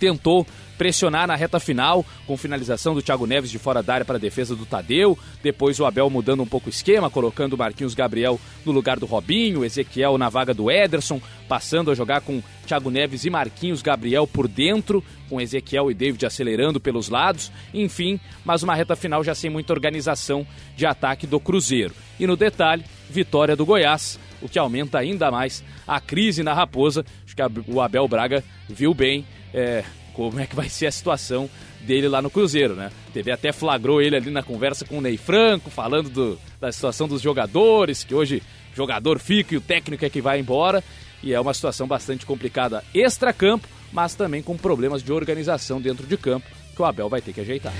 [0.00, 0.44] tentou
[0.76, 4.20] pressionar na reta final, com finalização do Thiago Neves de fora da área para a
[4.20, 5.18] defesa do Tadeu.
[5.42, 9.06] Depois o Abel mudando um pouco o esquema, colocando o Marquinhos Gabriel no lugar do
[9.06, 14.26] Robinho, Ezequiel na vaga do Ederson, passando a jogar com Thiago Neves e Marquinhos Gabriel
[14.26, 17.50] por dentro, com Ezequiel e David acelerando pelos lados.
[17.72, 20.46] Enfim, mas uma reta final já sem muita organização
[20.76, 21.94] de ataque do Cruzeiro.
[22.18, 27.04] E no detalhe, vitória do Goiás, o que aumenta ainda mais a crise na Raposa.
[27.24, 29.26] Acho que o Abel Braga viu bem.
[29.52, 29.84] É,
[30.16, 31.48] como é que vai ser a situação
[31.82, 32.90] dele lá no Cruzeiro, né?
[33.08, 36.72] A TV até flagrou ele ali na conversa com o Ney Franco, falando do, da
[36.72, 38.42] situação dos jogadores, que hoje
[38.72, 40.82] o jogador fica e o técnico é que vai embora.
[41.22, 46.16] E é uma situação bastante complicada extra-campo, mas também com problemas de organização dentro de
[46.16, 47.74] campo que o Abel vai ter que ajeitar.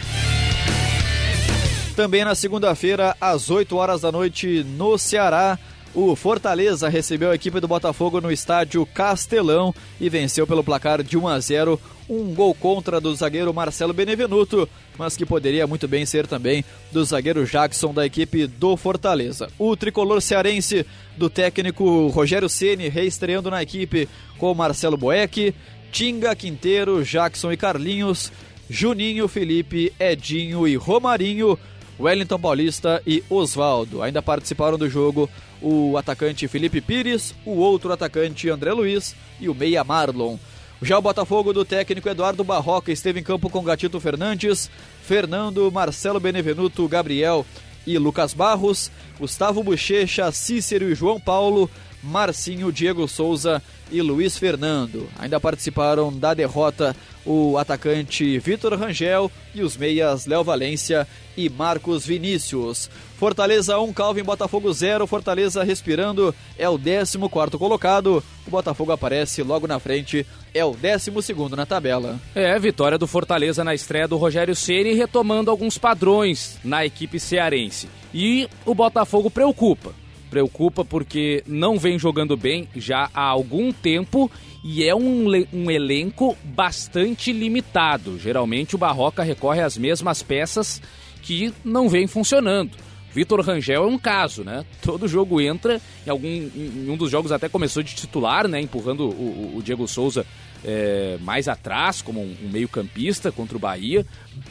[1.95, 5.59] Também na segunda-feira, às 8 horas da noite, no Ceará,
[5.95, 11.17] o Fortaleza recebeu a equipe do Botafogo no estádio Castelão e venceu pelo placar de
[11.17, 16.07] 1 a 0, um gol contra do zagueiro Marcelo Benevenuto, mas que poderia muito bem
[16.07, 19.49] ser também do zagueiro Jackson da equipe do Fortaleza.
[19.59, 20.87] O tricolor cearense
[21.17, 25.55] do técnico Rogério Ceni reestreando na equipe com Marcelo Boeck,
[25.91, 28.31] Tinga, Quinteiro, Jackson e Carlinhos,
[28.69, 31.59] Juninho, Felipe, Edinho e Romarinho.
[31.99, 34.03] Wellington Paulista e Oswaldo.
[34.03, 35.29] Ainda participaram do jogo
[35.61, 40.37] o atacante Felipe Pires, o outro atacante André Luiz e o meia Marlon.
[40.83, 44.71] Já o Botafogo do técnico Eduardo Barroca esteve em campo com Gatito Fernandes,
[45.03, 47.47] Fernando, Marcelo Benevenuto, Gabriel
[47.87, 51.71] e Lucas Barros, Gustavo Bochecha, Cícero e João Paulo,
[52.03, 55.09] Marcinho, Diego Souza e Luiz Fernando.
[55.19, 56.95] Ainda participaram da derrota
[57.25, 62.89] o atacante Vitor Rangel e os meias Léo Valência e Marcos Vinícius.
[63.19, 65.07] Fortaleza 1, Calvin Botafogo 0.
[65.07, 67.19] Fortaleza respirando é o 14
[67.59, 68.23] colocado.
[68.47, 70.25] O Botafogo aparece logo na frente,
[70.55, 71.11] é o 12
[71.57, 72.21] na tabela.
[72.35, 77.89] É, vitória do Fortaleza na estreia do Rogério Ceni retomando alguns padrões na equipe cearense.
[78.15, 84.31] E o Botafogo preocupa preocupa porque não vem jogando bem já há algum tempo
[84.65, 88.19] e é um, um elenco bastante limitado.
[88.19, 90.83] Geralmente o Barroca recorre às mesmas peças
[91.23, 92.73] que não vem funcionando.
[93.17, 94.65] Vitor Rangel é um caso, né?
[94.83, 98.61] Todo jogo entra, em, algum, em um dos jogos até começou de titular, né?
[98.61, 100.27] Empurrando o, o Diego Souza
[100.67, 104.05] é, mais atrás, como um, um meio-campista contra o Bahia.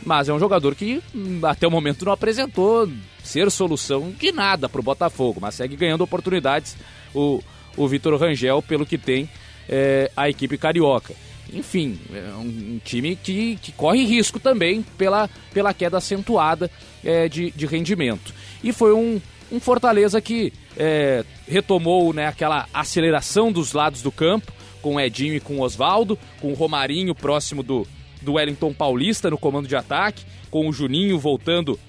[0.05, 2.89] Mas é um jogador que hum, até o momento não apresentou
[3.21, 6.77] ser solução de nada para o Botafogo, mas segue ganhando oportunidades
[7.13, 7.43] o,
[7.75, 9.29] o Vitor Rangel, pelo que tem
[9.67, 11.13] é, a equipe carioca.
[11.53, 16.71] Enfim, é um, um, time que, que corre risco também pela, pela queda acentuada
[17.03, 18.33] é, de, de rendimento.
[18.63, 24.51] E foi um, um Fortaleza que é, retomou né, aquela aceleração dos lados do campo,
[24.85, 27.87] com o Edinho e com o Oswaldo, com o Romarinho próximo do,
[28.21, 31.79] do Wellington Paulista no comando de ataque, com o Juninho voltando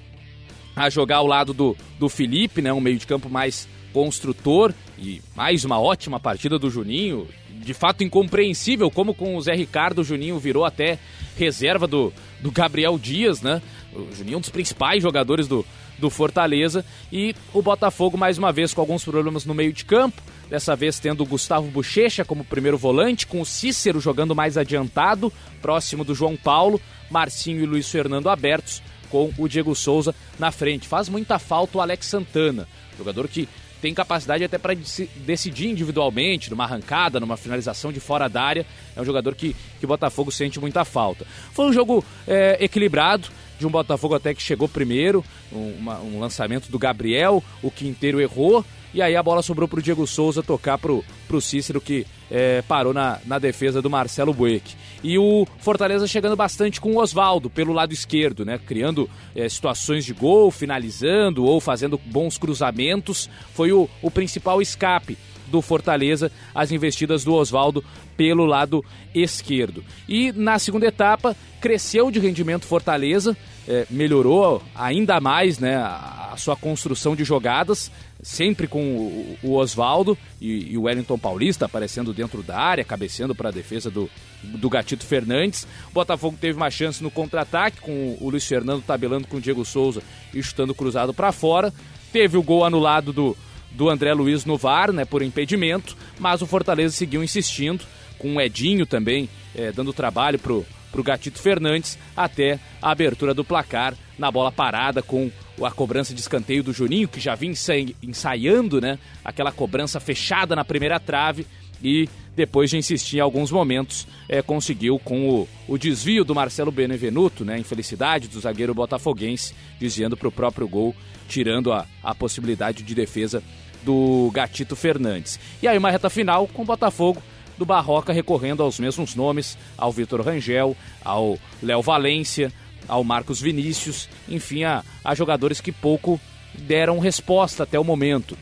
[0.74, 5.20] a jogar ao lado do, do Felipe, né, um meio de campo mais construtor e
[5.34, 7.28] mais uma ótima partida do Juninho.
[7.50, 10.98] De fato incompreensível como com o Zé Ricardo o Juninho virou até
[11.36, 13.60] reserva do, do Gabriel Dias, né?
[13.92, 15.66] O Juninho é um dos principais jogadores do,
[15.98, 20.22] do Fortaleza e o Botafogo mais uma vez com alguns problemas no meio de campo,
[20.48, 25.32] dessa vez tendo o Gustavo Bochecha como primeiro volante, com o Cícero jogando mais adiantado,
[25.60, 26.80] próximo do João Paulo,
[27.10, 30.88] Marcinho e Luiz Fernando abertos com o Diego Souza na frente.
[30.88, 32.68] Faz muita falta o Alex Santana,
[32.98, 33.48] jogador que
[33.80, 34.74] tem capacidade até para
[35.16, 38.66] decidir individualmente, numa arrancada, numa finalização de fora da área.
[38.96, 41.26] É um jogador que, que o Botafogo sente muita falta.
[41.52, 43.28] Foi um jogo é, equilibrado,
[43.58, 48.20] de um Botafogo até que chegou primeiro, um, uma, um lançamento do Gabriel, o Quinteiro
[48.20, 48.64] errou
[48.96, 52.62] e aí a bola sobrou para o Diego Souza tocar para o Cícero que é,
[52.62, 54.74] parou na, na defesa do Marcelo Bueck.
[55.02, 58.58] E o Fortaleza chegando bastante com o Oswaldo pelo lado esquerdo, né?
[58.58, 63.28] Criando é, situações de gol, finalizando ou fazendo bons cruzamentos.
[63.52, 67.84] Foi o, o principal escape do Fortaleza, as investidas do Oswaldo
[68.16, 68.84] pelo lado
[69.14, 69.84] esquerdo.
[70.08, 73.36] E na segunda etapa, cresceu de rendimento Fortaleza,
[73.68, 77.90] é, melhorou ainda mais né, a, sua construção de jogadas,
[78.22, 83.34] sempre com o, o Oswaldo e, e, o Wellington Paulista aparecendo dentro da área, cabeceando
[83.34, 84.08] para a defesa do,
[84.42, 85.66] do Gatito Fernandes.
[85.90, 89.40] O Botafogo teve uma chance no contra-ataque, com o, o Luiz Fernando tabelando com o
[89.40, 90.02] Diego Souza
[90.34, 91.72] e chutando cruzado para fora.
[92.12, 93.36] Teve o gol anulado do,
[93.76, 97.84] do André Luiz no VAR, né, por impedimento, mas o Fortaleza seguiu insistindo,
[98.18, 103.44] com o Edinho também é, dando trabalho pro, pro Gatito Fernandes, até a abertura do
[103.44, 105.30] placar na bola parada com
[105.62, 107.54] a cobrança de escanteio do Juninho, que já vinha
[108.02, 111.46] ensaiando, né, aquela cobrança fechada na primeira trave
[111.82, 116.70] e depois de insistir em alguns momentos, é, conseguiu com o, o desvio do Marcelo
[116.70, 120.94] Benevenuto, né, infelicidade do zagueiro botafoguense, desviando para o próprio gol,
[121.28, 123.42] tirando a, a possibilidade de defesa
[123.86, 125.38] do Gatito Fernandes.
[125.62, 127.22] E aí uma reta final com o Botafogo
[127.56, 132.52] do Barroca recorrendo aos mesmos nomes, ao Vitor Rangel, ao Léo Valência,
[132.88, 136.20] ao Marcos Vinícius, enfim, a, a jogadores que pouco
[136.52, 138.36] deram resposta até o momento.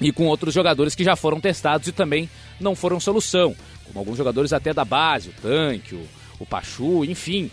[0.00, 3.54] E com outros jogadores que já foram testados e também não foram solução,
[3.84, 6.04] como alguns jogadores até da base, o Tanque, o,
[6.40, 7.48] o Pachu, enfim.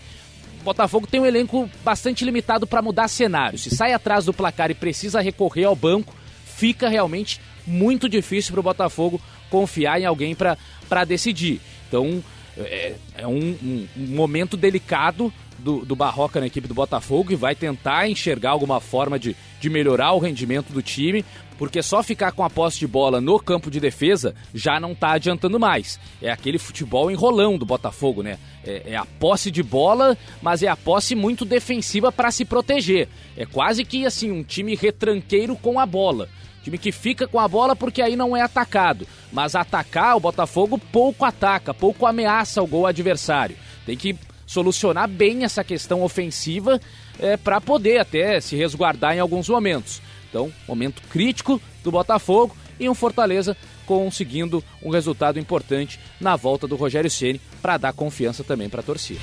[0.59, 3.59] O Botafogo tem um elenco bastante limitado para mudar cenário.
[3.59, 6.15] Se sai atrás do placar e precisa recorrer ao banco,
[6.61, 11.59] fica realmente muito difícil para o Botafogo confiar em alguém para decidir.
[11.87, 12.23] Então
[12.55, 17.35] é, é um, um, um, momento delicado do, do Barroca na equipe do Botafogo e
[17.35, 21.25] vai tentar enxergar alguma forma de, de melhorar o rendimento do time,
[21.57, 25.13] porque só ficar com a posse de bola no campo de defesa já não está
[25.13, 25.99] adiantando mais.
[26.21, 28.37] É aquele futebol enrolão do Botafogo, né?
[28.63, 33.07] É, é, a posse de bola, mas é a posse muito defensiva para se proteger.
[33.35, 36.29] É quase que assim um time retranqueiro com a bola.
[36.63, 39.07] Time que fica com a bola porque aí não é atacado.
[39.31, 43.57] Mas atacar, o Botafogo pouco ataca, pouco ameaça o gol adversário.
[43.85, 46.79] Tem que solucionar bem essa questão ofensiva
[47.19, 50.01] é, para poder até se resguardar em alguns momentos.
[50.29, 53.55] Então, momento crítico do Botafogo e um Fortaleza
[53.85, 58.83] conseguindo um resultado importante na volta do Rogério Ceni para dar confiança também para a
[58.83, 59.19] torcida.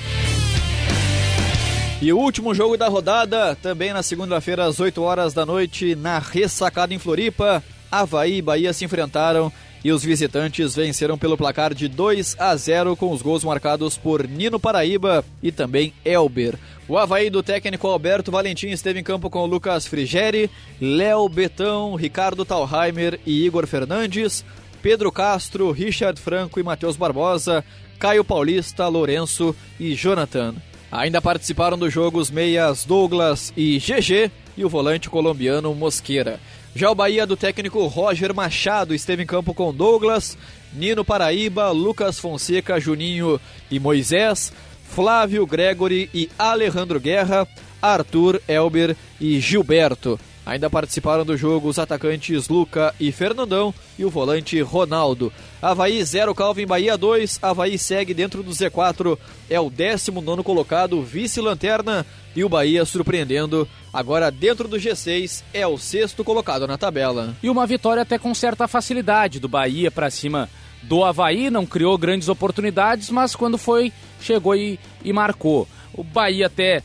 [2.01, 6.17] E o último jogo da rodada, também na segunda-feira, às 8 horas da noite, na
[6.17, 7.61] ressacada em Floripa.
[7.91, 9.51] Havaí e Bahia se enfrentaram
[9.83, 14.25] e os visitantes venceram pelo placar de 2 a 0 com os gols marcados por
[14.25, 16.57] Nino Paraíba e também Elber.
[16.87, 22.45] O Havaí do técnico Alberto Valentim esteve em campo com Lucas Frigeri, Léo Betão, Ricardo
[22.45, 24.45] Talheimer e Igor Fernandes,
[24.81, 27.61] Pedro Castro, Richard Franco e Matheus Barbosa,
[27.99, 30.55] Caio Paulista, Lourenço e Jonathan.
[30.91, 36.39] Ainda participaram do jogo os meias Douglas e GG e o volante colombiano Mosqueira.
[36.75, 40.37] Já o Bahia do técnico Roger Machado esteve em campo com Douglas,
[40.73, 44.51] Nino Paraíba, Lucas Fonseca, Juninho e Moisés,
[44.83, 47.47] Flávio Gregory e Alejandro Guerra,
[47.81, 50.19] Arthur, Elber e Gilberto.
[50.49, 55.31] Ainda participaram do jogo os atacantes Luca e Fernandão e o volante Ronaldo.
[55.61, 57.37] Havaí 0, Calvin Bahia 2.
[57.39, 59.15] Havaí segue dentro do Z4,
[59.47, 62.03] é o 19 colocado, vice-lanterna.
[62.35, 67.35] E o Bahia surpreendendo, agora dentro do G6, é o sexto colocado na tabela.
[67.43, 70.49] E uma vitória até com certa facilidade do Bahia para cima
[70.81, 75.67] do Havaí, não criou grandes oportunidades, mas quando foi, chegou e, e marcou.
[75.93, 76.81] O Bahia até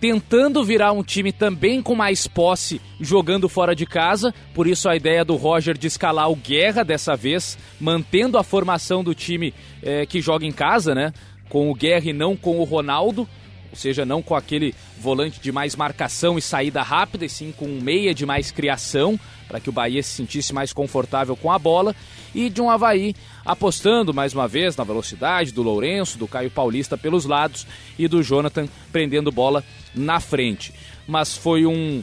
[0.00, 4.34] tentando virar um time também com mais posse jogando fora de casa.
[4.54, 9.02] Por isso a ideia do Roger de escalar o Guerra dessa vez, mantendo a formação
[9.02, 11.12] do time é, que joga em casa, né?
[11.48, 13.28] Com o Guerra e não com o Ronaldo.
[13.70, 17.66] Ou seja, não com aquele volante de mais marcação e saída rápida, e sim com
[17.66, 21.58] um meia de mais criação, para que o Bahia se sentisse mais confortável com a
[21.58, 21.94] bola.
[22.34, 23.14] E de um Havaí
[23.44, 27.66] apostando mais uma vez na velocidade do Lourenço, do Caio Paulista pelos lados
[27.98, 29.64] e do Jonathan prendendo bola
[29.94, 30.72] na frente.
[31.06, 32.02] Mas foi um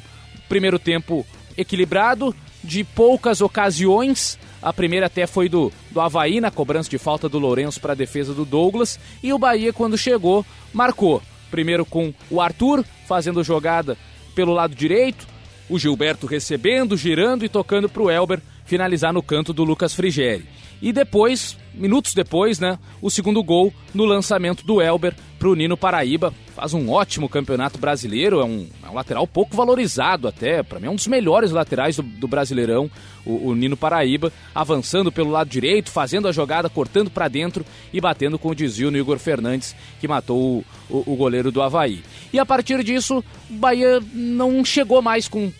[0.49, 1.25] primeiro tempo
[1.57, 4.39] equilibrado, de poucas ocasiões.
[4.61, 7.95] A primeira até foi do, do Havaí na cobrança de falta do Lourenço para a
[7.95, 8.99] defesa do Douglas.
[9.21, 11.21] E o Bahia, quando chegou, marcou.
[11.51, 13.95] Primeiro com o Arthur fazendo jogada
[14.33, 15.27] pelo lado direito,
[15.69, 20.45] o Gilberto recebendo, girando e tocando para o Elber, finalizar no canto do Lucas Frigeri.
[20.81, 25.77] E depois, minutos depois, né, o segundo gol no lançamento do Elber para o Nino
[25.77, 26.33] Paraíba.
[26.55, 30.87] Faz um ótimo campeonato brasileiro, é um, é um lateral pouco valorizado até, para mim
[30.87, 32.89] é um dos melhores laterais do, do Brasileirão,
[33.25, 37.99] o, o, Nino Paraíba, avançando pelo lado direito, fazendo a jogada, cortando para dentro e
[37.99, 42.01] batendo com o desvio no Igor Fernandes, que matou o, o, o goleiro do Havaí.
[42.31, 45.51] E a partir disso, o Bahia não chegou mais com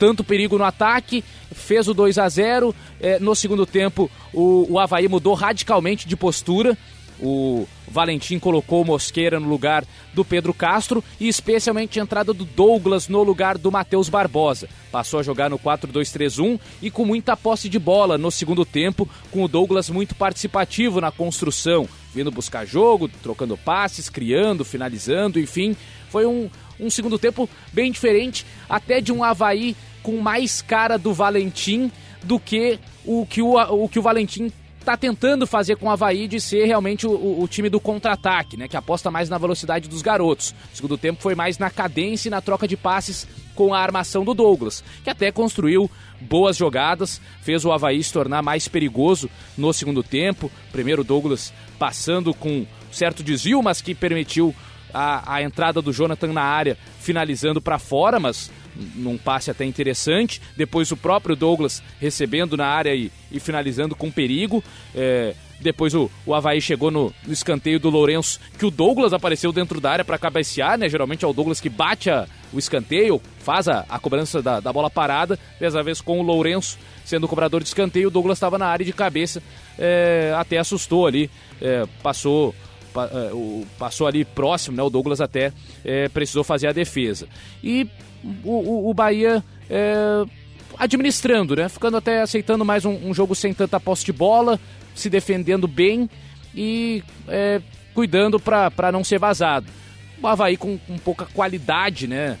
[0.00, 1.22] tanto perigo no ataque,
[1.54, 6.16] fez o 2 a 0 é, No segundo tempo, o, o Havaí mudou radicalmente de
[6.16, 6.76] postura.
[7.22, 9.84] O Valentim colocou o Mosqueira no lugar
[10.14, 14.70] do Pedro Castro e especialmente a entrada do Douglas no lugar do Matheus Barbosa.
[14.90, 19.44] Passou a jogar no 4-2-3-1 e com muita posse de bola no segundo tempo, com
[19.44, 25.76] o Douglas muito participativo na construção, vindo buscar jogo, trocando passes, criando, finalizando, enfim.
[26.08, 26.48] Foi um,
[26.80, 31.90] um segundo tempo bem diferente, até de um Havaí com mais cara do Valentim
[32.22, 36.26] do que o que o, o, que o Valentim está tentando fazer com o Havaí
[36.26, 38.66] de ser realmente o, o time do contra-ataque, né?
[38.66, 40.54] Que aposta mais na velocidade dos garotos.
[40.72, 44.24] O segundo tempo foi mais na cadência e na troca de passes com a armação
[44.24, 45.90] do Douglas, que até construiu
[46.20, 50.50] boas jogadas, fez o Havaí se tornar mais perigoso no segundo tempo.
[50.72, 54.54] Primeiro Douglas passando com certo desvio, mas que permitiu
[54.92, 58.50] a, a entrada do Jonathan na área, finalizando para fora, mas
[58.94, 60.40] num passe até interessante.
[60.56, 64.62] Depois o próprio Douglas recebendo na área e, e finalizando com perigo.
[64.94, 69.52] É, depois o, o Havaí chegou no, no, escanteio do Lourenço, que o Douglas apareceu
[69.52, 70.88] dentro da área para cabecear, né?
[70.88, 74.72] Geralmente é o Douglas que bate a, o escanteio, faz a, a cobrança da, da,
[74.72, 75.38] bola parada.
[75.58, 78.86] Dessa vez com o Lourenço sendo o cobrador de escanteio, o Douglas estava na área
[78.86, 79.42] de cabeça,
[79.78, 81.28] é, até assustou ali,
[81.60, 82.54] é, passou
[83.78, 84.82] passou ali próximo, né?
[84.82, 85.52] O Douglas até
[85.84, 87.28] é, precisou fazer a defesa.
[87.62, 87.88] E
[88.44, 90.24] o, o, o Bahia é,
[90.78, 91.68] administrando, né?
[91.68, 94.58] Ficando até aceitando mais um, um, jogo sem tanta posse de bola,
[94.94, 96.08] se defendendo bem
[96.54, 97.60] e é,
[97.94, 99.66] cuidando para não ser vazado.
[100.22, 102.38] O Havaí com, com pouca qualidade, né?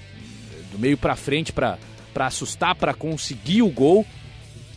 [0.72, 1.78] Do meio para frente para
[2.16, 4.06] assustar, para conseguir o gol,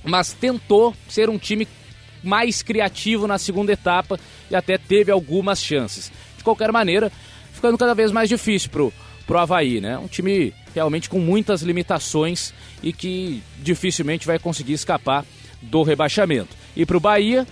[0.03, 1.67] mas tentou ser um time
[2.23, 4.19] mais criativo na segunda etapa
[4.49, 6.11] e até teve algumas chances.
[6.37, 7.11] De qualquer maneira,
[7.51, 8.93] ficando cada vez mais difícil pro,
[9.27, 9.97] pro Havaí, né?
[9.97, 15.25] Um time realmente com muitas limitações e que dificilmente vai conseguir escapar
[15.61, 16.55] do rebaixamento.
[16.75, 17.47] E para o Bahia,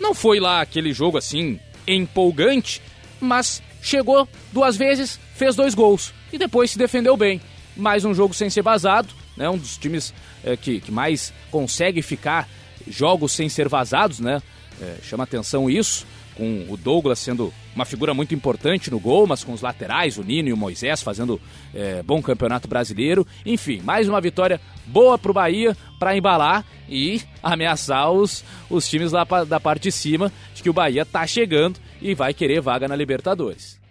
[0.00, 2.80] não foi lá aquele jogo assim empolgante,
[3.20, 7.40] mas chegou duas vezes, fez dois gols e depois se defendeu bem.
[7.76, 9.48] Mais um jogo sem ser vazado, né?
[9.48, 10.12] um dos times
[10.44, 12.48] é, que, que mais consegue ficar
[12.88, 14.42] jogos sem ser vazados, né?
[14.80, 19.44] É, chama atenção isso com o Douglas sendo uma figura muito importante no gol, mas
[19.44, 21.40] com os laterais, o Nino e o Moisés fazendo
[21.74, 23.26] é, bom campeonato brasileiro.
[23.44, 29.12] Enfim, mais uma vitória boa para o Bahia para embalar e ameaçar os, os times
[29.12, 32.60] lá pra, da parte de cima de que o Bahia tá chegando e vai querer
[32.60, 33.81] vaga na Libertadores.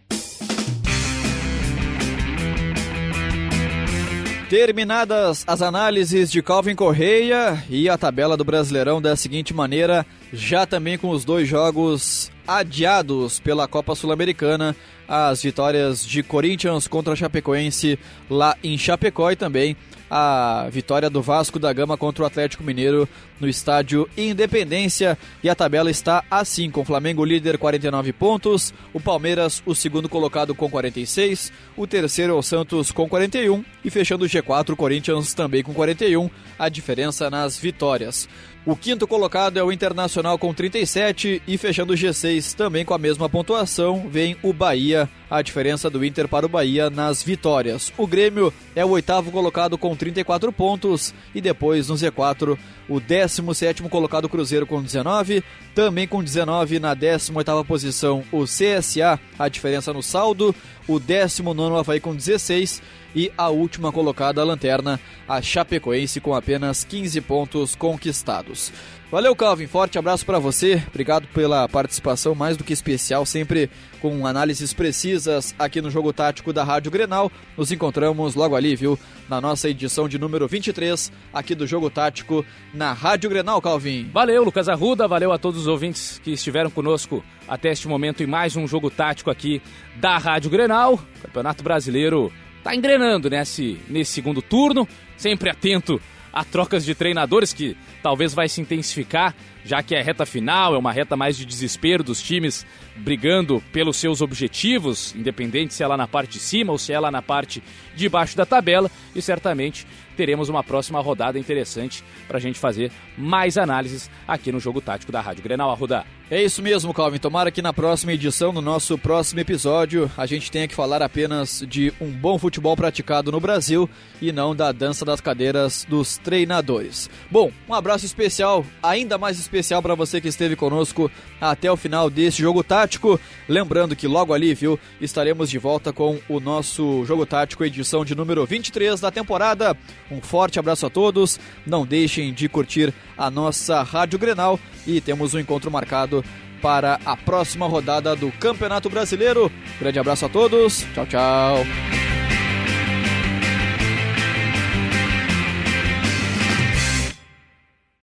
[4.52, 10.66] Terminadas as análises de Calvin Correia e a tabela do Brasileirão da seguinte maneira, já
[10.66, 14.76] também com os dois jogos adiados pela Copa Sul-Americana,
[15.08, 18.00] as vitórias de Corinthians contra Chapecoense
[18.30, 19.76] lá em Chapecó e também
[20.14, 23.08] a vitória do Vasco da Gama contra o Atlético Mineiro
[23.40, 25.18] no estádio Independência.
[25.42, 30.10] E a tabela está assim: com o Flamengo líder 49 pontos, o Palmeiras o segundo
[30.10, 34.76] colocado com 46, o terceiro é o Santos com 41 e fechando o G4 o
[34.76, 36.30] Corinthians também com 41,
[36.60, 38.28] a diferença nas vitórias.
[38.64, 42.98] O quinto colocado é o Internacional com 37 e fechando o G6 também com a
[42.98, 47.92] mesma pontuação vem o Bahia, a diferença do Inter para o Bahia nas vitórias.
[47.98, 52.58] O Grêmio é o oitavo colocado com 34 pontos e depois no Z4
[52.90, 55.44] o 17º colocado Cruzeiro com 19,
[55.74, 60.54] também com 19 na 18ª posição o CSA, a diferença no saldo,
[60.88, 62.82] o 19º Havaí com 16
[63.16, 68.72] e a última colocada a lanterna, a Chapecoense com apenas 15 pontos conquistados.
[69.12, 69.68] Valeu, Calvin.
[69.68, 70.82] Forte abraço para você.
[70.88, 76.54] Obrigado pela participação mais do que especial, sempre com análises precisas aqui no Jogo Tático
[76.54, 77.30] da Rádio Grenal.
[77.58, 78.98] Nos encontramos logo ali, viu?
[79.28, 84.10] Na nossa edição de número 23 aqui do Jogo Tático na Rádio Grenal, Calvin.
[84.14, 85.10] Valeu, Lucas Arruda.
[85.10, 88.90] Valeu a todos os ouvintes que estiveram conosco até este momento em mais um Jogo
[88.90, 89.62] Tático aqui
[89.98, 90.98] da Rádio Grenal.
[91.22, 92.32] Campeonato Brasileiro
[92.64, 94.88] tá engrenando nesse, nesse segundo turno.
[95.18, 96.00] Sempre atento
[96.32, 100.78] a trocas de treinadores que talvez vai se intensificar já que é reta final, é
[100.78, 102.66] uma reta mais de desespero dos times
[102.96, 107.00] brigando pelos seus objetivos, independente se é lá na parte de cima ou se é
[107.00, 107.64] lá na parte
[107.96, 109.86] de baixo da tabela, e certamente
[110.18, 112.92] teremos uma próxima rodada interessante para a gente fazer
[113.22, 116.06] mais análises aqui no Jogo Tático da Rádio Grenal Arruda.
[116.32, 117.18] É isso mesmo, Calvin.
[117.18, 121.62] Tomara que na próxima edição, no nosso próximo episódio, a gente tenha que falar apenas
[121.68, 123.90] de um bom futebol praticado no Brasil
[124.22, 127.10] e não da dança das cadeiras dos treinadores.
[127.30, 131.12] Bom, um abraço especial, ainda mais especial para você que esteve conosco
[131.42, 133.20] até o final desse jogo tático.
[133.50, 138.16] Lembrando que logo ali, viu, estaremos de volta com o nosso jogo tático, edição de
[138.16, 139.76] número 23 da temporada.
[140.10, 141.38] Um forte abraço a todos.
[141.68, 146.24] Não deixem de curtir a nossa Rádio Grenal e temos um encontro marcado
[146.62, 149.52] para a próxima rodada do Campeonato Brasileiro.
[149.80, 150.86] Grande abraço a todos.
[150.94, 151.58] Tchau, tchau.